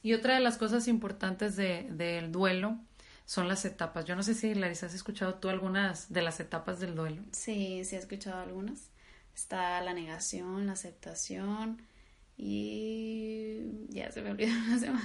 Y 0.01 0.13
otra 0.13 0.35
de 0.35 0.39
las 0.39 0.57
cosas 0.57 0.87
importantes 0.87 1.55
de, 1.55 1.87
del 1.91 2.31
duelo 2.31 2.79
son 3.25 3.47
las 3.47 3.65
etapas. 3.65 4.05
Yo 4.05 4.15
no 4.15 4.23
sé 4.23 4.33
si, 4.33 4.55
Larisa, 4.55 4.87
has 4.87 4.93
escuchado 4.93 5.35
tú 5.35 5.49
algunas 5.49 6.11
de 6.11 6.21
las 6.21 6.39
etapas 6.39 6.79
del 6.79 6.95
duelo. 6.95 7.21
Sí, 7.31 7.83
sí 7.85 7.95
he 7.95 7.99
escuchado 7.99 8.39
algunas. 8.41 8.89
Está 9.35 9.81
la 9.81 9.93
negación, 9.93 10.65
la 10.65 10.73
aceptación 10.73 11.81
y 12.37 13.87
ya 13.89 14.11
se 14.11 14.21
me 14.21 14.31
olvidaron 14.31 14.69
las 14.69 14.81
demás. 14.81 15.03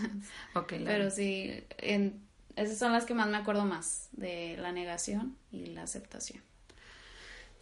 Ok, 0.55 0.75
Pero 0.85 1.11
sí, 1.11 1.65
en, 1.79 2.23
esas 2.57 2.79
son 2.79 2.93
las 2.93 3.05
que 3.05 3.15
más 3.15 3.29
me 3.29 3.37
acuerdo 3.37 3.65
más, 3.65 4.09
de 4.13 4.57
la 4.59 4.73
negación 4.73 5.37
y 5.51 5.67
la 5.67 5.83
aceptación. 5.83 6.43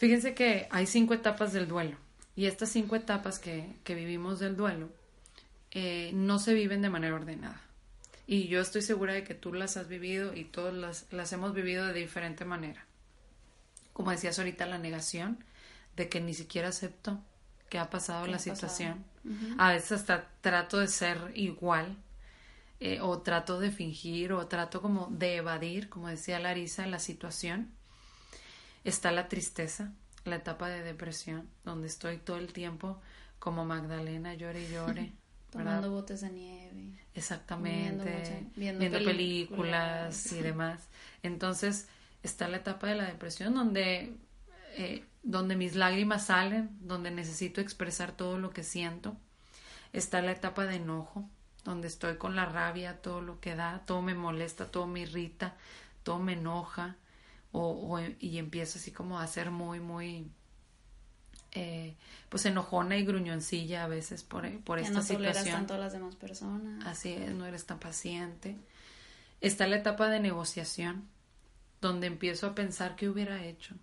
Fíjense 0.03 0.35
que 0.35 0.67
hay 0.73 0.87
cinco 0.87 1.15
etapas 1.15 1.53
del 1.53 1.69
duelo 1.69 1.97
y 2.35 2.47
estas 2.47 2.71
cinco 2.71 2.97
etapas 2.97 3.39
que, 3.39 3.77
que 3.85 3.95
vivimos 3.95 4.41
del 4.41 4.57
duelo 4.57 4.89
eh, 5.71 6.11
no 6.13 6.41
se 6.41 6.55
viven 6.55 6.83
de 6.83 6.91
manera 6.91 7.15
ordenada. 7.15 7.63
Y 8.27 8.49
yo 8.49 8.61
estoy 8.61 8.83
segura 8.83 9.13
de 9.13 9.23
que 9.23 9.35
tú 9.35 9.55
las 9.55 9.77
has 9.77 9.87
vivido 9.87 10.35
y 10.35 10.43
todas 10.43 10.75
las, 10.75 11.07
las 11.13 11.33
hemos 11.33 11.55
vivido 11.55 11.87
de 11.87 11.93
diferente 11.93 12.45
manera. 12.45 12.85
Como 13.93 14.11
decías 14.11 14.41
ahorita, 14.41 14.67
la 14.67 14.79
negación 14.79 15.45
de 15.95 16.09
que 16.09 16.21
ni 16.21 16.35
siquiera 16.35 16.71
acepto 16.71 17.21
que 17.69 17.79
ha 17.79 17.89
pasado 17.89 18.27
la 18.27 18.41
situación. 18.41 19.05
A 19.57 19.71
veces 19.71 19.93
hasta 19.93 20.33
trato 20.41 20.79
de 20.79 20.89
ser 20.89 21.31
igual 21.37 21.97
eh, 22.81 22.99
o 23.01 23.21
trato 23.21 23.61
de 23.61 23.71
fingir 23.71 24.33
o 24.33 24.49
trato 24.49 24.83
como 24.83 25.07
de 25.13 25.37
evadir, 25.37 25.89
como 25.89 26.09
decía 26.09 26.41
Larisa, 26.41 26.89
la 26.89 26.99
situación. 26.99 27.71
Está 28.85 29.13
la 29.13 29.29
tristeza, 29.29 29.93
la 30.25 30.37
etapa 30.37 30.69
de 30.69 30.83
depresión, 30.83 31.49
donde 31.65 31.87
estoy 31.87 32.19
todo 32.19 32.37
el 32.37 32.53
tiempo 32.53 33.01
como 33.39 33.65
Magdalena, 33.65 34.35
llore 34.35 34.63
y 34.63 34.73
llore, 34.73 35.13
Tomando 35.53 35.91
botes 35.91 36.23
de 36.23 36.31
nieve. 36.31 36.99
Exactamente. 37.15 38.47
Viendo, 38.57 38.99
películas, 39.05 40.33
y 40.33 40.37
demás. 40.43 40.89
Entonces 41.23 41.89
está 42.23 42.49
la 42.49 42.57
etapa 42.57 42.87
de 42.87 42.95
la 42.95 43.05
depresión 43.05 43.53
donde, 43.55 44.17
eh, 44.79 45.05
donde 45.23 45.55
mis 45.55 45.77
lágrimas 45.77 46.27
salen, 46.27 46.71
donde 46.81 47.11
necesito 47.11 47.61
expresar 47.61 48.13
todo 48.13 48.39
lo 48.39 48.49
que 48.51 48.63
siento. 48.63 49.15
Está 49.93 50.23
la 50.23 50.33
etapa 50.33 50.65
de 50.65 50.77
enojo, 50.77 51.29
donde 51.65 51.89
estoy 51.89 52.17
con 52.17 52.35
la 52.35 52.47
rabia, 52.47 53.03
todo 53.03 53.21
lo 53.21 53.39
que 53.39 53.55
da, 53.55 53.83
todo 53.85 54.01
me 54.01 54.15
molesta, 54.15 54.71
todo 54.71 54.87
me 54.87 55.01
irrita, 55.01 55.55
todo 56.03 56.19
me 56.19 56.33
enoja, 56.33 56.97
o, 57.53 58.01
y 58.19 58.39
empiezo 58.39 58.79
así 58.79 58.91
como 58.91 59.19
a 59.19 59.27
ser 59.27 59.51
muy, 59.51 59.79
muy, 59.79 60.27
eh, 61.53 61.95
pues 62.29 62.47
enojona 62.47 62.97
y 62.97 63.05
gruñoncilla 63.05 63.85
a 63.85 63.89
veces 63.89 64.23
por, 64.23 64.49
por 64.61 64.79
esta 64.79 64.95
no 64.95 65.03
situación. 65.03 65.55
tanto 65.55 65.75
a 65.75 65.79
las 65.79 65.93
demás 65.93 66.17
personas. 66.17 66.87
Así 66.87 67.13
es, 67.13 67.33
no 67.33 67.47
eres 67.47 67.67
tan 67.67 67.79
paciente. 67.79 68.57
Está 69.41 69.67
la 69.67 69.77
etapa 69.77 70.09
de 70.09 70.21
negociación, 70.21 71.09
donde 71.81 72.07
empiezo 72.07 72.47
a 72.47 72.55
pensar 72.55 72.97
qué 72.97 73.09
hubiera 73.09 73.45
hecho 73.45 73.75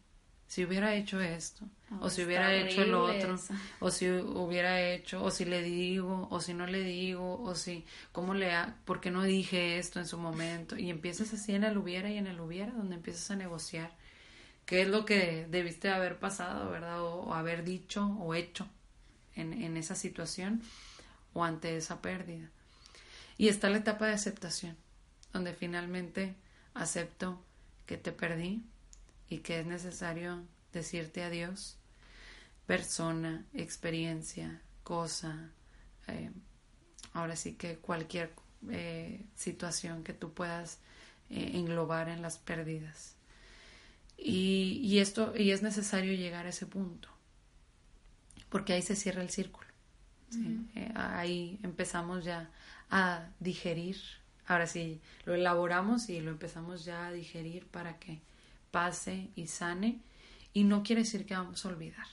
si 0.50 0.65
hubiera 0.65 0.96
hecho 0.96 1.22
esto, 1.22 1.63
o 2.01 2.10
si 2.10 2.24
hubiera 2.24 2.51
hecho 2.56 2.84
lo 2.84 3.03
otro, 3.03 3.38
o 3.79 3.91
si 3.91 4.10
hubiera 4.10 4.82
hecho, 4.82 5.24
o 5.24 5.29
si 5.29 5.46
le 5.46 5.62
digo, 5.62 6.27
o 6.32 6.41
si 6.41 6.56
no 6.56 6.65
le 6.65 6.84
digo, 6.84 7.39
o 7.39 7.53
si, 7.53 7.86
¿cómo 8.12 8.34
le, 8.34 8.51
ha, 8.56 8.75
por 8.84 9.00
qué 9.00 9.12
no 9.12 9.22
dije 9.22 9.77
esto 9.77 10.00
en 10.00 10.08
su 10.08 10.18
momento? 10.18 10.75
Y 10.75 10.89
empiezas 10.89 11.32
así 11.36 11.53
en 11.53 11.65
el 11.65 11.77
hubiera 11.77 12.10
y 12.10 12.18
en 12.18 12.25
el 12.25 12.41
hubiera, 12.41 12.72
donde 12.72 12.96
empiezas 12.96 13.29
a 13.29 13.36
negociar 13.36 13.96
qué 14.65 14.82
es 14.82 14.88
lo 14.88 15.06
que 15.06 15.46
debiste 15.48 15.91
haber 15.91 16.18
pasado, 16.18 16.72
¿verdad? 16.72 17.03
O, 17.03 17.32
haber 17.36 17.63
dicho 17.63 18.08
o 18.20 18.34
hecho 18.34 18.68
en, 19.36 19.53
en 19.53 19.77
esa 19.77 19.94
situación 19.94 20.63
o 21.34 21.44
ante 21.44 21.77
esa 21.77 22.01
pérdida. 22.01 22.50
Y 23.38 23.50
está 23.50 23.70
la 23.70 23.77
etapa 23.77 24.08
de 24.08 24.13
aceptación, 24.13 24.75
donde 25.32 25.53
finalmente 25.53 26.34
acepto 26.74 27.39
que 27.86 27.98
te 27.98 28.12
perdí, 28.12 28.63
y 29.29 29.39
que 29.39 29.59
es 29.59 29.65
necesario 29.65 30.43
decirte 30.74 31.24
adiós, 31.24 31.77
persona, 32.65 33.45
experiencia, 33.53 34.62
cosa, 34.83 35.51
eh, 36.07 36.31
ahora 37.13 37.36
sí 37.36 37.53
que 37.53 37.77
cualquier 37.77 38.31
eh, 38.69 39.24
situación 39.36 40.03
que 40.03 40.13
tú 40.13 40.33
puedas 40.33 40.79
eh, 41.29 41.51
englobar 41.53 42.09
en 42.09 42.21
las 42.21 42.38
pérdidas. 42.38 43.15
Y, 44.17 44.81
y, 44.83 45.00
esto, 45.00 45.33
y 45.36 45.51
es 45.51 45.62
necesario 45.62 46.13
llegar 46.13 46.45
a 46.45 46.50
ese 46.50 46.65
punto, 46.65 47.07
porque 48.50 48.74
ahí 48.74 48.81
se 48.81 48.95
cierra 48.95 49.21
el 49.21 49.29
círculo. 49.29 49.69
ahí 50.95 51.59
empezamos 51.63 52.25
ya 52.25 52.51
a 52.89 53.29
digerir. 53.39 53.98
Ahora 54.45 54.67
sí, 54.67 55.00
lo 55.25 55.36
elaboramos 55.36 56.09
y 56.09 56.19
lo 56.19 56.31
empezamos 56.31 56.83
ya 56.83 57.07
a 57.07 57.12
digerir 57.12 57.65
para 57.67 57.98
que 58.00 58.19
pase 58.71 59.29
y 59.35 59.47
sane 59.47 60.01
y 60.53 60.63
no 60.63 60.83
quiere 60.83 61.03
decir 61.03 61.25
que 61.25 61.35
vamos 61.35 61.65
a 61.65 61.69
olvidar. 61.69 62.07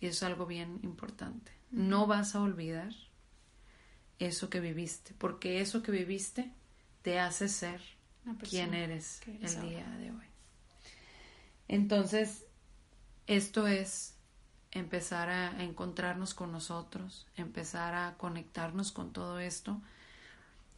Y 0.00 0.06
eso 0.06 0.24
es 0.24 0.30
algo 0.30 0.46
bien 0.46 0.80
importante. 0.82 1.52
No 1.70 2.06
vas 2.06 2.34
a 2.34 2.40
olvidar 2.40 2.92
eso 4.18 4.50
que 4.50 4.60
viviste, 4.60 5.14
porque 5.18 5.60
eso 5.60 5.82
que 5.82 5.92
viviste 5.92 6.50
te 7.02 7.18
hace 7.18 7.48
ser 7.48 7.80
quien 8.48 8.74
eres 8.74 9.20
el 9.26 9.62
día 9.62 9.88
de 9.98 10.10
hoy. 10.10 10.26
Entonces, 11.68 12.44
esto 13.26 13.66
es 13.66 14.14
empezar 14.72 15.30
a 15.30 15.62
encontrarnos 15.62 16.34
con 16.34 16.52
nosotros, 16.52 17.26
empezar 17.36 17.94
a 17.94 18.16
conectarnos 18.16 18.92
con 18.92 19.12
todo 19.12 19.40
esto. 19.40 19.80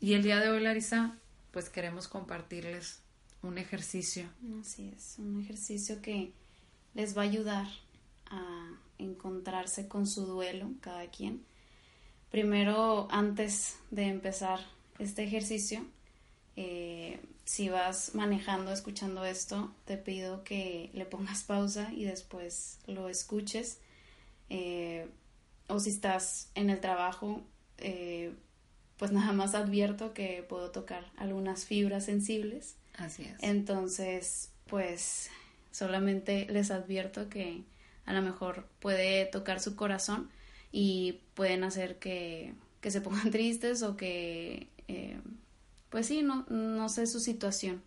Y 0.00 0.14
el 0.14 0.22
día 0.22 0.38
de 0.40 0.48
hoy, 0.48 0.62
Larisa, 0.62 1.16
pues 1.50 1.68
queremos 1.68 2.08
compartirles 2.08 3.01
un 3.42 3.58
ejercicio. 3.58 4.28
Así 4.60 4.92
es, 4.96 5.16
un 5.18 5.40
ejercicio 5.40 6.00
que 6.00 6.32
les 6.94 7.16
va 7.16 7.22
a 7.22 7.24
ayudar 7.24 7.66
a 8.26 8.70
encontrarse 8.98 9.88
con 9.88 10.06
su 10.06 10.26
duelo, 10.26 10.70
cada 10.80 11.06
quien. 11.10 11.44
Primero, 12.30 13.08
antes 13.10 13.76
de 13.90 14.04
empezar 14.04 14.60
este 14.98 15.24
ejercicio, 15.24 15.84
eh, 16.56 17.20
si 17.44 17.68
vas 17.68 18.14
manejando, 18.14 18.72
escuchando 18.72 19.24
esto, 19.24 19.74
te 19.84 19.98
pido 19.98 20.44
que 20.44 20.90
le 20.94 21.04
pongas 21.04 21.42
pausa 21.46 21.92
y 21.92 22.04
después 22.04 22.78
lo 22.86 23.08
escuches. 23.08 23.78
Eh, 24.48 25.08
o 25.68 25.80
si 25.80 25.90
estás 25.90 26.50
en 26.54 26.70
el 26.70 26.80
trabajo, 26.80 27.42
eh, 27.78 28.34
pues 28.98 29.10
nada 29.12 29.32
más 29.32 29.54
advierto 29.54 30.12
que 30.14 30.44
puedo 30.48 30.70
tocar 30.70 31.10
algunas 31.16 31.64
fibras 31.64 32.04
sensibles 32.04 32.76
Así 32.94 33.24
es. 33.24 33.42
Entonces, 33.42 34.50
pues 34.66 35.30
solamente 35.70 36.46
les 36.50 36.70
advierto 36.70 37.28
que 37.28 37.62
a 38.04 38.12
lo 38.12 38.22
mejor 38.22 38.66
puede 38.80 39.26
tocar 39.26 39.60
su 39.60 39.76
corazón 39.76 40.30
y 40.70 41.20
pueden 41.34 41.64
hacer 41.64 41.98
que, 41.98 42.54
que 42.80 42.90
se 42.90 43.00
pongan 43.02 43.30
tristes 43.30 43.82
o 43.82 43.96
que, 43.96 44.68
eh, 44.88 45.18
pues 45.90 46.06
sí, 46.06 46.22
no, 46.22 46.46
no 46.48 46.88
sé 46.88 47.06
su 47.06 47.20
situación, 47.20 47.82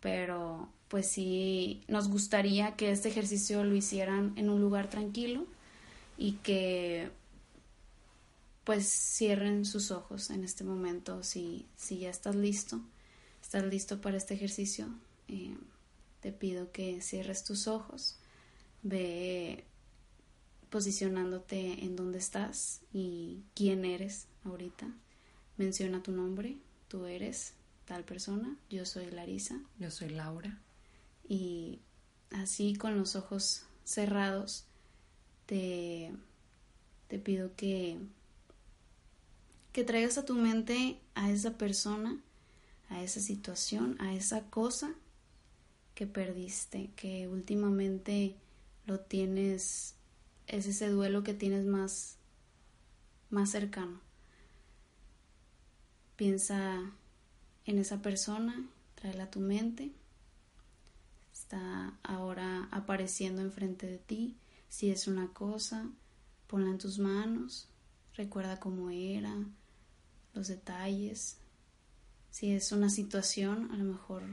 pero 0.00 0.68
pues 0.88 1.08
sí 1.08 1.82
nos 1.88 2.08
gustaría 2.08 2.76
que 2.76 2.90
este 2.90 3.08
ejercicio 3.08 3.64
lo 3.64 3.74
hicieran 3.74 4.32
en 4.36 4.50
un 4.50 4.60
lugar 4.60 4.88
tranquilo 4.88 5.46
y 6.16 6.32
que 6.34 7.10
pues 8.64 8.86
cierren 8.86 9.64
sus 9.64 9.90
ojos 9.90 10.30
en 10.30 10.44
este 10.44 10.62
momento 10.62 11.22
si, 11.22 11.66
si 11.76 11.98
ya 11.98 12.10
estás 12.10 12.34
listo 12.34 12.80
estás 13.54 13.70
listo 13.70 14.00
para 14.00 14.16
este 14.16 14.34
ejercicio, 14.34 14.88
eh, 15.28 15.56
te 16.18 16.32
pido 16.32 16.72
que 16.72 17.00
cierres 17.00 17.44
tus 17.44 17.68
ojos, 17.68 18.16
ve 18.82 19.62
posicionándote 20.70 21.84
en 21.84 21.94
donde 21.94 22.18
estás 22.18 22.80
y 22.92 23.44
quién 23.54 23.84
eres 23.84 24.26
ahorita. 24.42 24.88
Menciona 25.56 26.02
tu 26.02 26.10
nombre, 26.10 26.56
tú 26.88 27.06
eres 27.06 27.52
tal 27.84 28.02
persona, 28.02 28.56
yo 28.70 28.84
soy 28.86 29.08
Larisa. 29.12 29.60
Yo 29.78 29.92
soy 29.92 30.08
Laura. 30.08 30.58
Y 31.28 31.78
así 32.30 32.74
con 32.74 32.98
los 32.98 33.14
ojos 33.14 33.66
cerrados, 33.84 34.64
te, 35.46 36.12
te 37.06 37.20
pido 37.20 37.54
que, 37.54 37.98
que 39.72 39.84
traigas 39.84 40.18
a 40.18 40.24
tu 40.24 40.34
mente 40.34 40.98
a 41.14 41.30
esa 41.30 41.56
persona 41.56 42.20
a 42.88 43.02
esa 43.02 43.20
situación, 43.20 43.96
a 44.00 44.14
esa 44.14 44.42
cosa 44.50 44.94
que 45.94 46.06
perdiste, 46.06 46.90
que 46.96 47.28
últimamente 47.28 48.36
lo 48.86 49.00
tienes, 49.00 49.94
es 50.46 50.66
ese 50.66 50.88
duelo 50.88 51.22
que 51.22 51.34
tienes 51.34 51.66
más, 51.66 52.16
más 53.30 53.50
cercano. 53.50 54.00
Piensa 56.16 56.92
en 57.64 57.78
esa 57.78 58.02
persona, 58.02 58.68
tráela 58.94 59.24
a 59.24 59.30
tu 59.30 59.40
mente, 59.40 59.92
está 61.32 61.96
ahora 62.02 62.68
apareciendo 62.70 63.42
enfrente 63.42 63.86
de 63.86 63.98
ti. 63.98 64.36
Si 64.68 64.90
es 64.90 65.06
una 65.06 65.28
cosa, 65.28 65.88
ponla 66.46 66.70
en 66.70 66.78
tus 66.78 66.98
manos, 66.98 67.68
recuerda 68.14 68.60
cómo 68.60 68.90
era, 68.90 69.34
los 70.34 70.48
detalles, 70.48 71.38
si 72.34 72.50
es 72.50 72.72
una 72.72 72.90
situación, 72.90 73.70
a 73.70 73.76
lo 73.76 73.84
mejor 73.84 74.24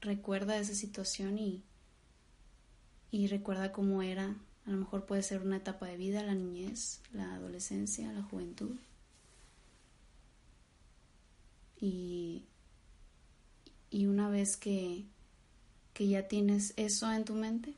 recuerda 0.00 0.56
esa 0.56 0.74
situación 0.74 1.36
y, 1.36 1.62
y 3.10 3.26
recuerda 3.26 3.70
cómo 3.70 4.00
era. 4.00 4.34
A 4.64 4.70
lo 4.70 4.78
mejor 4.78 5.04
puede 5.04 5.22
ser 5.22 5.42
una 5.42 5.58
etapa 5.58 5.84
de 5.84 5.98
vida, 5.98 6.22
la 6.22 6.34
niñez, 6.34 7.02
la 7.12 7.34
adolescencia, 7.34 8.10
la 8.14 8.22
juventud. 8.22 8.76
Y, 11.78 12.44
y 13.90 14.06
una 14.06 14.30
vez 14.30 14.56
que, 14.56 15.04
que 15.92 16.08
ya 16.08 16.28
tienes 16.28 16.72
eso 16.78 17.12
en 17.12 17.26
tu 17.26 17.34
mente, 17.34 17.74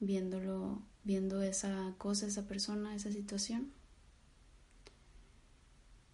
viéndolo, 0.00 0.82
viendo 1.04 1.42
esa 1.42 1.94
cosa, 1.96 2.26
esa 2.26 2.48
persona, 2.48 2.96
esa 2.96 3.12
situación, 3.12 3.70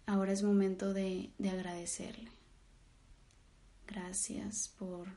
Ahora 0.05 0.33
es 0.33 0.43
momento 0.43 0.93
de, 0.93 1.31
agradecerle. 1.39 2.29
Gracias 3.87 4.73
por 4.77 5.07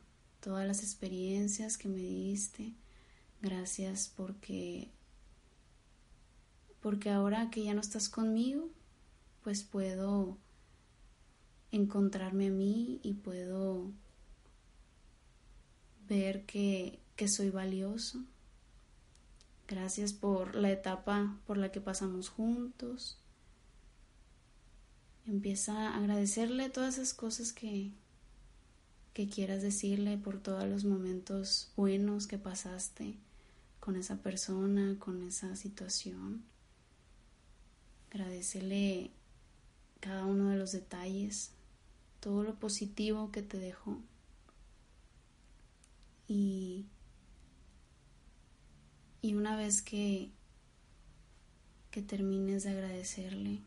todas 0.40 0.66
las 0.66 0.83
experiencias 0.83 1.77
que 1.77 1.88
me 1.88 1.99
diste. 1.99 2.72
Gracias 3.42 4.12
porque 4.16 4.90
porque 6.81 7.11
ahora 7.11 7.51
que 7.51 7.64
ya 7.64 7.75
no 7.75 7.81
estás 7.81 8.09
conmigo, 8.09 8.70
pues 9.42 9.64
puedo 9.64 10.38
encontrarme 11.72 12.46
a 12.46 12.51
mí 12.51 13.01
y 13.03 13.14
puedo 13.14 13.90
ver 16.09 16.44
que, 16.44 17.01
que 17.16 17.27
soy 17.27 17.51
valioso. 17.51 18.22
Gracias 19.66 20.12
por 20.12 20.55
la 20.55 20.70
etapa 20.70 21.37
por 21.44 21.59
la 21.59 21.72
que 21.72 21.81
pasamos 21.81 22.29
juntos. 22.29 23.18
Empieza 25.26 25.88
a 25.88 25.96
agradecerle 25.96 26.70
todas 26.70 26.98
esas 26.98 27.12
cosas 27.12 27.52
que, 27.52 27.90
que 29.12 29.28
quieras 29.28 29.60
decirle 29.60 30.18
por 30.18 30.38
todos 30.38 30.64
los 30.64 30.84
momentos 30.84 31.72
buenos 31.76 32.28
que 32.28 32.38
pasaste 32.38 33.16
con 33.80 33.96
esa 33.96 34.16
persona, 34.16 34.96
con 35.00 35.26
esa 35.26 35.56
situación. 35.56 36.44
Agradecele 38.10 39.10
cada 40.00 40.24
uno 40.24 40.50
de 40.50 40.56
los 40.56 40.70
detalles, 40.70 41.50
todo 42.20 42.44
lo 42.44 42.54
positivo 42.54 43.32
que 43.32 43.42
te 43.42 43.58
dejó. 43.58 43.98
Y, 46.28 46.86
y 49.22 49.34
una 49.34 49.56
vez 49.56 49.82
que, 49.82 50.30
que 51.90 52.02
termines 52.02 52.62
de 52.62 52.70
agradecerle, 52.70 53.60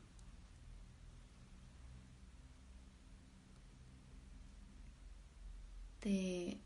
te, 5.99 6.59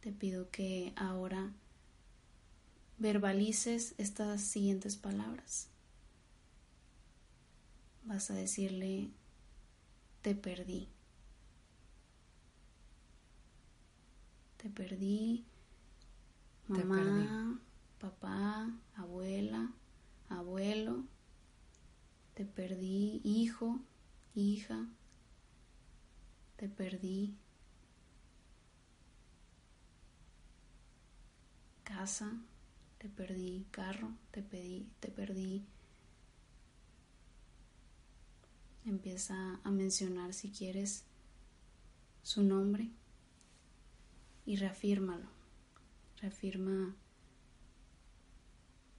te 0.00 0.12
pido 0.12 0.50
que 0.50 0.92
ahora 0.96 1.52
verbalices 2.98 3.94
estas 3.98 4.40
siguientes 4.42 4.96
palabras. 4.96 5.68
Vas 8.04 8.30
a 8.30 8.34
decirle, 8.34 9.10
te 10.22 10.34
perdí. 10.34 10.88
Te 14.56 14.68
perdí, 14.70 15.46
mamá, 16.66 17.60
papá, 18.00 18.68
abuela, 18.96 19.72
abuelo. 20.28 21.04
Te 22.34 22.44
perdí, 22.44 23.20
hijo, 23.22 23.78
hija. 24.34 24.88
Te 26.56 26.68
perdí, 26.68 27.36
casa, 31.88 32.30
te 32.98 33.08
perdí 33.08 33.66
carro, 33.70 34.12
te 34.30 34.42
pedí, 34.42 34.86
te 35.00 35.08
perdí. 35.08 35.64
Empieza 38.84 39.58
a 39.64 39.70
mencionar 39.70 40.34
si 40.34 40.50
quieres 40.50 41.04
su 42.22 42.42
nombre 42.42 42.90
y 44.44 44.56
reafírmalo. 44.56 45.28
Reafirma 46.20 46.94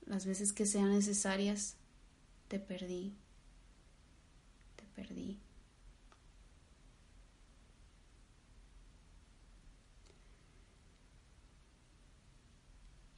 las 0.08 0.26
veces 0.26 0.52
que 0.52 0.66
sean 0.66 0.90
necesarias. 0.90 1.76
Te 2.48 2.60
perdí. 2.60 3.14
Te 4.76 4.86
perdí. 4.96 5.40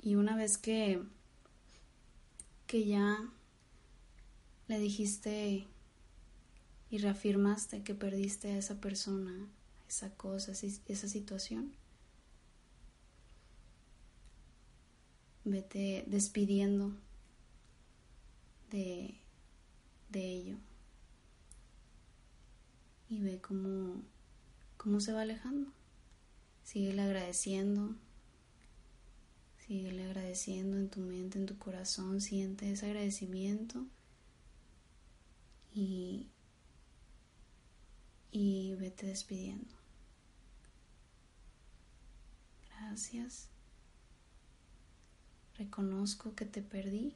Y 0.02 0.16
una 0.16 0.36
vez 0.36 0.58
que, 0.58 1.02
que 2.68 2.86
ya 2.86 3.30
le 4.68 4.80
dijiste 4.80 5.68
y 6.90 6.98
reafirmaste 6.98 7.84
que 7.84 7.94
perdiste 7.94 8.52
a 8.52 8.58
esa 8.58 8.82
persona, 8.82 9.48
esa 9.88 10.10
cosa, 10.16 10.52
esa 10.52 11.08
situación, 11.08 11.74
vete 15.44 16.04
despidiendo 16.08 16.94
de, 18.70 19.16
de 20.10 20.26
ello 20.26 20.58
y 23.10 23.20
ve 23.20 23.40
cómo, 23.42 24.02
cómo 24.78 25.00
se 25.00 25.14
va 25.14 25.22
alejando. 25.22 25.72
Síguele 26.64 27.02
agradeciendo, 27.02 27.96
Síguele 29.72 30.04
agradeciendo 30.04 30.76
en 30.76 30.90
tu 30.90 31.00
mente, 31.00 31.40
en 31.40 31.46
tu 31.46 31.58
corazón, 31.58 32.20
siente 32.20 32.70
ese 32.70 32.88
agradecimiento 32.88 33.86
y, 35.74 36.28
y 38.32 38.76
vete 38.76 39.06
despidiendo. 39.06 39.74
Gracias. 42.68 43.48
Reconozco 45.58 46.36
que 46.36 46.44
te 46.44 46.62
perdí 46.62 47.16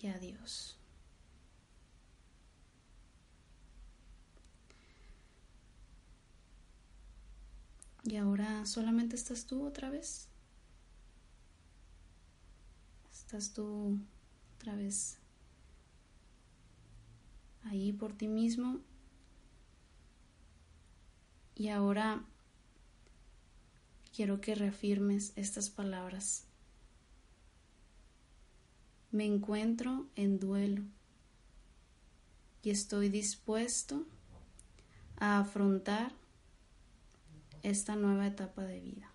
y 0.00 0.08
adiós. 0.08 0.76
Y 8.02 8.16
ahora 8.16 8.66
solamente 8.66 9.14
estás 9.14 9.46
tú 9.46 9.64
otra 9.64 9.88
vez. 9.88 10.26
Estás 13.26 13.52
tú 13.52 13.98
otra 14.54 14.76
vez 14.76 15.18
ahí 17.64 17.92
por 17.92 18.12
ti 18.12 18.28
mismo. 18.28 18.78
Y 21.56 21.70
ahora 21.70 22.22
quiero 24.14 24.40
que 24.40 24.54
reafirmes 24.54 25.32
estas 25.34 25.70
palabras. 25.70 26.44
Me 29.10 29.24
encuentro 29.24 30.06
en 30.14 30.38
duelo 30.38 30.84
y 32.62 32.70
estoy 32.70 33.08
dispuesto 33.08 34.06
a 35.16 35.40
afrontar 35.40 36.12
esta 37.64 37.96
nueva 37.96 38.28
etapa 38.28 38.62
de 38.62 38.78
vida. 38.78 39.10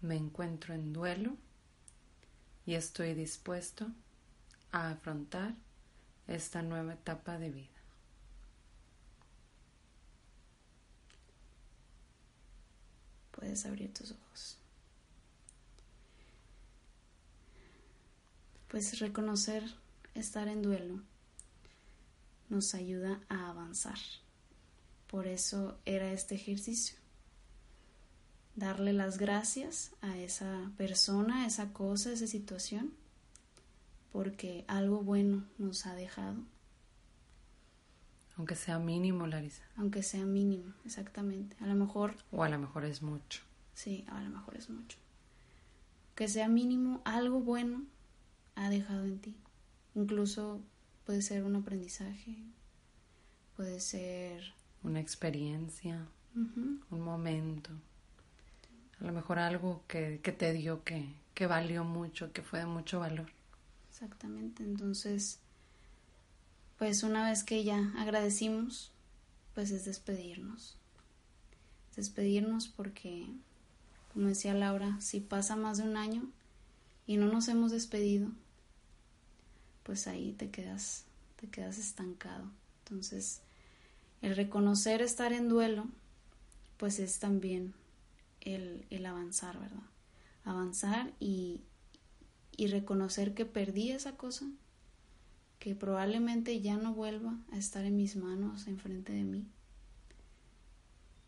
Me 0.00 0.16
encuentro 0.16 0.74
en 0.74 0.92
duelo 0.92 1.36
y 2.68 2.74
estoy 2.74 3.14
dispuesto 3.14 3.86
a 4.72 4.90
afrontar 4.90 5.54
esta 6.26 6.60
nueva 6.60 6.92
etapa 6.92 7.38
de 7.38 7.50
vida. 7.50 7.80
Puedes 13.30 13.64
abrir 13.64 13.94
tus 13.94 14.12
ojos. 14.12 14.58
Pues 18.68 18.98
reconocer 18.98 19.64
estar 20.14 20.46
en 20.48 20.60
duelo 20.60 21.00
nos 22.50 22.74
ayuda 22.74 23.18
a 23.30 23.48
avanzar. 23.48 23.98
Por 25.06 25.26
eso 25.26 25.78
era 25.86 26.12
este 26.12 26.34
ejercicio 26.34 26.98
darle 28.58 28.92
las 28.92 29.18
gracias 29.18 29.92
a 30.02 30.18
esa 30.18 30.70
persona, 30.76 31.44
a 31.44 31.46
esa 31.46 31.72
cosa, 31.72 32.10
a 32.10 32.12
esa 32.14 32.26
situación, 32.26 32.92
porque 34.10 34.64
algo 34.66 35.02
bueno 35.02 35.44
nos 35.58 35.86
ha 35.86 35.94
dejado. 35.94 36.42
Aunque 38.36 38.56
sea 38.56 38.78
mínimo, 38.78 39.26
Larisa. 39.26 39.62
Aunque 39.76 40.02
sea 40.02 40.24
mínimo, 40.24 40.74
exactamente. 40.84 41.56
A 41.60 41.66
lo 41.66 41.74
mejor... 41.74 42.16
O 42.32 42.42
a 42.42 42.48
lo 42.48 42.58
mejor 42.58 42.84
es 42.84 43.02
mucho. 43.02 43.42
Sí, 43.74 44.04
a 44.08 44.20
lo 44.22 44.30
mejor 44.30 44.56
es 44.56 44.70
mucho. 44.70 44.98
Que 46.14 46.28
sea 46.28 46.48
mínimo, 46.48 47.00
algo 47.04 47.40
bueno 47.40 47.84
ha 48.56 48.70
dejado 48.70 49.04
en 49.04 49.20
ti. 49.20 49.36
Incluso 49.94 50.60
puede 51.06 51.22
ser 51.22 51.44
un 51.44 51.56
aprendizaje, 51.56 52.36
puede 53.56 53.80
ser... 53.80 54.54
Una 54.82 55.00
experiencia, 55.00 56.06
un 56.34 57.00
momento 57.00 57.70
a 59.00 59.04
lo 59.04 59.12
mejor 59.12 59.38
algo 59.38 59.82
que, 59.86 60.18
te 60.18 60.52
dio 60.52 60.82
que, 60.84 61.08
que 61.34 61.46
valió 61.46 61.84
mucho, 61.84 62.32
que 62.32 62.42
fue 62.42 62.60
de 62.60 62.66
mucho 62.66 63.00
valor. 63.00 63.30
Exactamente, 63.90 64.62
entonces, 64.62 65.38
pues 66.78 67.02
una 67.02 67.28
vez 67.28 67.44
que 67.44 67.64
ya 67.64 67.92
agradecimos, 67.96 68.90
pues 69.54 69.70
es 69.70 69.84
despedirnos. 69.84 70.76
Despedirnos 71.96 72.68
porque, 72.68 73.26
como 74.12 74.28
decía 74.28 74.54
Laura, 74.54 75.00
si 75.00 75.20
pasa 75.20 75.56
más 75.56 75.78
de 75.78 75.84
un 75.84 75.96
año 75.96 76.22
y 77.06 77.16
no 77.16 77.26
nos 77.26 77.48
hemos 77.48 77.72
despedido, 77.72 78.28
pues 79.82 80.06
ahí 80.06 80.32
te 80.32 80.50
quedas, 80.50 81.04
te 81.40 81.48
quedas 81.48 81.78
estancado. 81.78 82.44
Entonces, 82.84 83.40
el 84.22 84.36
reconocer 84.36 85.02
estar 85.02 85.32
en 85.32 85.48
duelo, 85.48 85.86
pues 86.76 86.98
es 86.98 87.18
también 87.18 87.74
el, 88.54 89.06
avanzar, 89.06 89.58
¿verdad? 89.58 89.82
Avanzar 90.44 91.12
y, 91.20 91.62
y 92.56 92.68
reconocer 92.68 93.34
que 93.34 93.44
perdí 93.44 93.90
esa 93.90 94.16
cosa, 94.16 94.46
que 95.58 95.74
probablemente 95.74 96.60
ya 96.60 96.76
no 96.76 96.94
vuelva 96.94 97.38
a 97.52 97.58
estar 97.58 97.84
en 97.84 97.96
mis 97.96 98.16
manos, 98.16 98.66
enfrente 98.66 99.12
de 99.12 99.24
mí. 99.24 99.46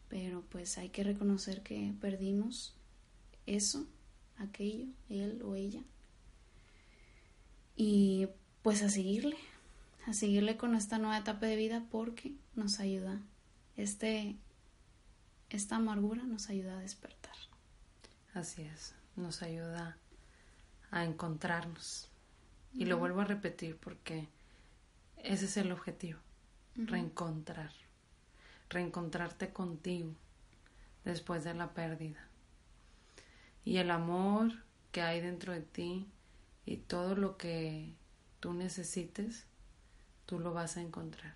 Pero 0.09 0.43
pues 0.51 0.79
hay 0.79 0.89
que 0.89 1.05
reconocer 1.05 1.63
que 1.63 1.95
perdimos 2.01 2.75
eso, 3.47 3.87
aquello, 4.37 4.87
él 5.09 5.43
o 5.45 5.55
ella. 5.55 5.83
Y 7.77 8.29
pues 8.63 8.83
a 8.83 8.89
seguirle, 8.89 9.37
a 10.07 10.13
seguirle 10.13 10.57
con 10.57 10.75
esta 10.75 10.99
nueva 10.99 11.19
etapa 11.19 11.47
de 11.47 11.57
vida 11.57 11.87
porque 11.91 12.35
nos 12.55 12.81
ayuda. 12.81 13.23
Este, 13.77 14.37
esta 15.51 15.77
amargura 15.77 16.23
nos 16.23 16.49
ayuda 16.49 16.79
a 16.79 16.81
despertar. 16.81 17.35
Así 18.35 18.63
es, 18.63 18.95
nos 19.17 19.43
ayuda 19.43 19.99
a 20.91 21.05
encontrarnos. 21.05 22.09
Y 22.73 22.85
lo 22.85 22.99
vuelvo 22.99 23.21
a 23.21 23.25
repetir 23.25 23.77
porque 23.77 24.29
ese 25.19 25.47
es 25.47 25.57
el 25.57 25.73
objetivo, 25.73 26.21
reencontrar, 26.77 27.73
reencontrarte 28.69 29.53
contigo 29.53 30.15
después 31.05 31.43
de 31.43 31.55
la 31.55 31.75
pérdida. 31.75 32.29
Y 33.65 33.79
el 33.79 33.91
amor 33.91 34.53
que 34.93 35.03
hay 35.03 35.21
dentro 35.21 35.53
de 35.53 35.63
ti 35.63 36.07
y 36.65 36.77
todo 36.77 37.17
lo 37.17 37.37
que 37.37 37.93
tú 38.39 38.55
necesites, 38.55 39.47
tú 40.27 40.39
lo 40.39 40.53
vas 40.53 40.77
a 40.77 40.81
encontrar. 40.81 41.35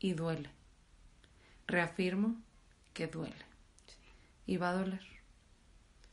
Y 0.00 0.14
duele. 0.14 0.50
Reafirmo 1.68 2.36
que 2.96 3.08
duele. 3.08 3.44
Y 4.46 4.56
va 4.56 4.70
a 4.70 4.72
doler. 4.72 5.06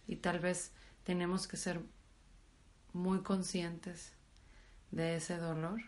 Y 0.05 0.17
tal 0.17 0.39
vez 0.39 0.73
tenemos 1.05 1.47
que 1.47 1.55
ser 1.55 1.79
muy 2.91 3.23
conscientes 3.23 4.11
de 4.91 5.15
ese 5.15 5.37
dolor 5.37 5.81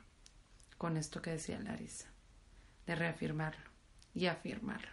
con 0.77 0.95
esto 0.95 1.21
que 1.21 1.31
decía 1.31 1.59
Larisa, 1.59 2.07
de 2.87 2.95
reafirmarlo 2.95 3.69
y 4.13 4.27
afirmarlo 4.27 4.89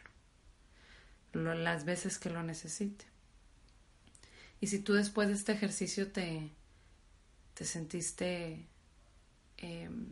las 1.33 1.85
veces 1.85 2.19
que 2.19 2.31
lo 2.31 2.43
necesite. 2.43 3.07
Y 4.61 4.67
si 4.67 4.81
tú 4.81 4.93
después 4.93 5.29
de 5.29 5.35
este 5.35 5.53
ejercicio 5.53 6.11
te, 6.13 6.51
te 7.55 7.65
sentiste 7.65 8.67
em, 9.57 10.09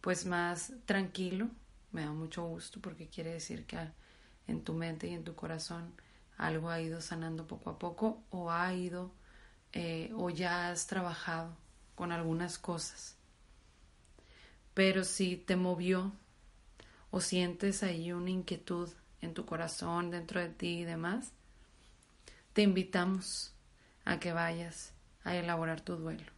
pues 0.00 0.26
más 0.26 0.72
tranquilo, 0.84 1.48
me 1.92 2.00
da 2.00 2.12
mucho 2.12 2.44
gusto 2.44 2.80
porque 2.80 3.08
quiere 3.08 3.34
decir 3.34 3.66
que 3.66 3.76
en 4.46 4.62
tu 4.64 4.74
mente 4.74 5.08
y 5.08 5.14
en 5.14 5.24
tu 5.24 5.34
corazón 5.34 5.92
algo 6.36 6.70
ha 6.70 6.80
ido 6.80 7.00
sanando 7.00 7.46
poco 7.46 7.70
a 7.70 7.78
poco 7.78 8.22
o 8.30 8.50
ha 8.50 8.72
ido 8.74 9.12
eh, 9.72 10.10
o 10.14 10.30
ya 10.30 10.70
has 10.70 10.86
trabajado 10.86 11.56
con 11.94 12.12
algunas 12.12 12.58
cosas. 12.58 13.16
Pero 14.74 15.04
si 15.04 15.36
te 15.36 15.56
movió 15.56 16.12
o 17.10 17.20
sientes 17.20 17.82
ahí 17.82 18.12
una 18.12 18.30
inquietud 18.30 18.90
en 19.20 19.34
tu 19.34 19.46
corazón, 19.46 20.10
dentro 20.10 20.40
de 20.40 20.48
ti 20.48 20.80
y 20.80 20.84
demás, 20.84 21.32
te 22.52 22.62
invitamos 22.62 23.54
a 24.04 24.18
que 24.18 24.32
vayas 24.32 24.92
a 25.24 25.36
elaborar 25.36 25.80
tu 25.80 25.96
duelo. 25.96 26.32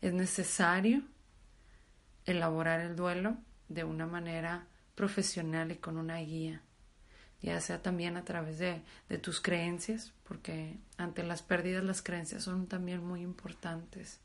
Es 0.00 0.12
necesario 0.12 1.02
elaborar 2.24 2.80
el 2.80 2.94
duelo 2.94 3.38
de 3.68 3.84
una 3.84 4.06
manera 4.06 4.66
profesional 4.94 5.72
y 5.72 5.76
con 5.76 5.96
una 5.96 6.18
guía, 6.18 6.62
ya 7.42 7.60
sea 7.60 7.82
también 7.82 8.16
a 8.16 8.24
través 8.24 8.58
de, 8.58 8.82
de 9.08 9.18
tus 9.18 9.40
creencias, 9.40 10.12
porque 10.24 10.78
ante 10.96 11.22
las 11.22 11.42
pérdidas 11.42 11.84
las 11.84 12.02
creencias 12.02 12.42
son 12.42 12.66
también 12.66 13.04
muy 13.04 13.22
importantes. 13.22 14.20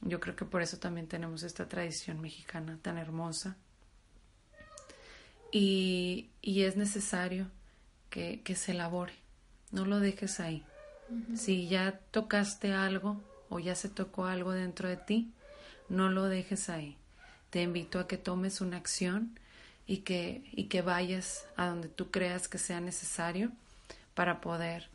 Yo 0.00 0.20
creo 0.20 0.36
que 0.36 0.44
por 0.44 0.62
eso 0.62 0.78
también 0.78 1.06
tenemos 1.06 1.42
esta 1.42 1.68
tradición 1.68 2.20
mexicana 2.20 2.78
tan 2.82 2.98
hermosa 2.98 3.56
y, 5.56 6.30
es 6.42 6.76
necesario 6.76 7.46
que, 8.10 8.42
se 8.56 8.72
elabore, 8.72 9.12
no 9.70 9.84
lo 9.84 10.00
dejes 10.00 10.40
ahí. 10.40 10.64
Si 11.36 11.68
ya 11.68 12.00
tocaste 12.10 12.72
algo 12.72 13.20
o 13.50 13.60
ya 13.60 13.76
se 13.76 13.88
tocó 13.88 14.24
algo 14.24 14.50
dentro 14.50 14.88
de 14.88 14.96
ti, 14.96 15.32
no 15.88 16.08
lo 16.08 16.24
dejes 16.24 16.68
ahí. 16.70 16.96
Te 17.50 17.62
invito 17.62 18.00
a 18.00 18.08
que 18.08 18.16
tomes 18.16 18.60
una 18.60 18.78
acción 18.78 19.38
y 19.86 19.98
que, 19.98 20.44
y 20.52 20.64
que 20.64 20.82
vayas 20.82 21.46
a 21.56 21.66
donde 21.66 21.88
tú 21.88 22.10
creas 22.10 22.48
que 22.48 22.58
sea 22.58 22.80
necesario 22.80 23.52
para 24.14 24.40
poder 24.40 24.88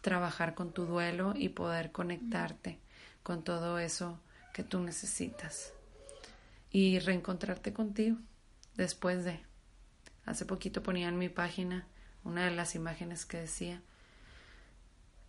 trabajar 0.00 0.54
con 0.54 0.72
tu 0.72 0.86
duelo 0.86 1.34
y 1.36 1.50
poder 1.50 1.92
conectarte 1.92 2.78
con 3.22 3.44
todo 3.44 3.78
eso 3.78 4.18
que 4.54 4.62
tú 4.62 4.80
necesitas 4.80 5.72
y 6.70 6.98
reencontrarte 7.00 7.72
contigo 7.72 8.16
después 8.76 9.24
de 9.24 9.50
Hace 10.30 10.44
poquito 10.44 10.82
ponía 10.82 11.08
en 11.08 11.18
mi 11.18 11.28
página 11.28 11.86
una 12.22 12.44
de 12.44 12.50
las 12.52 12.74
imágenes 12.74 13.24
que 13.24 13.38
decía, 13.38 13.82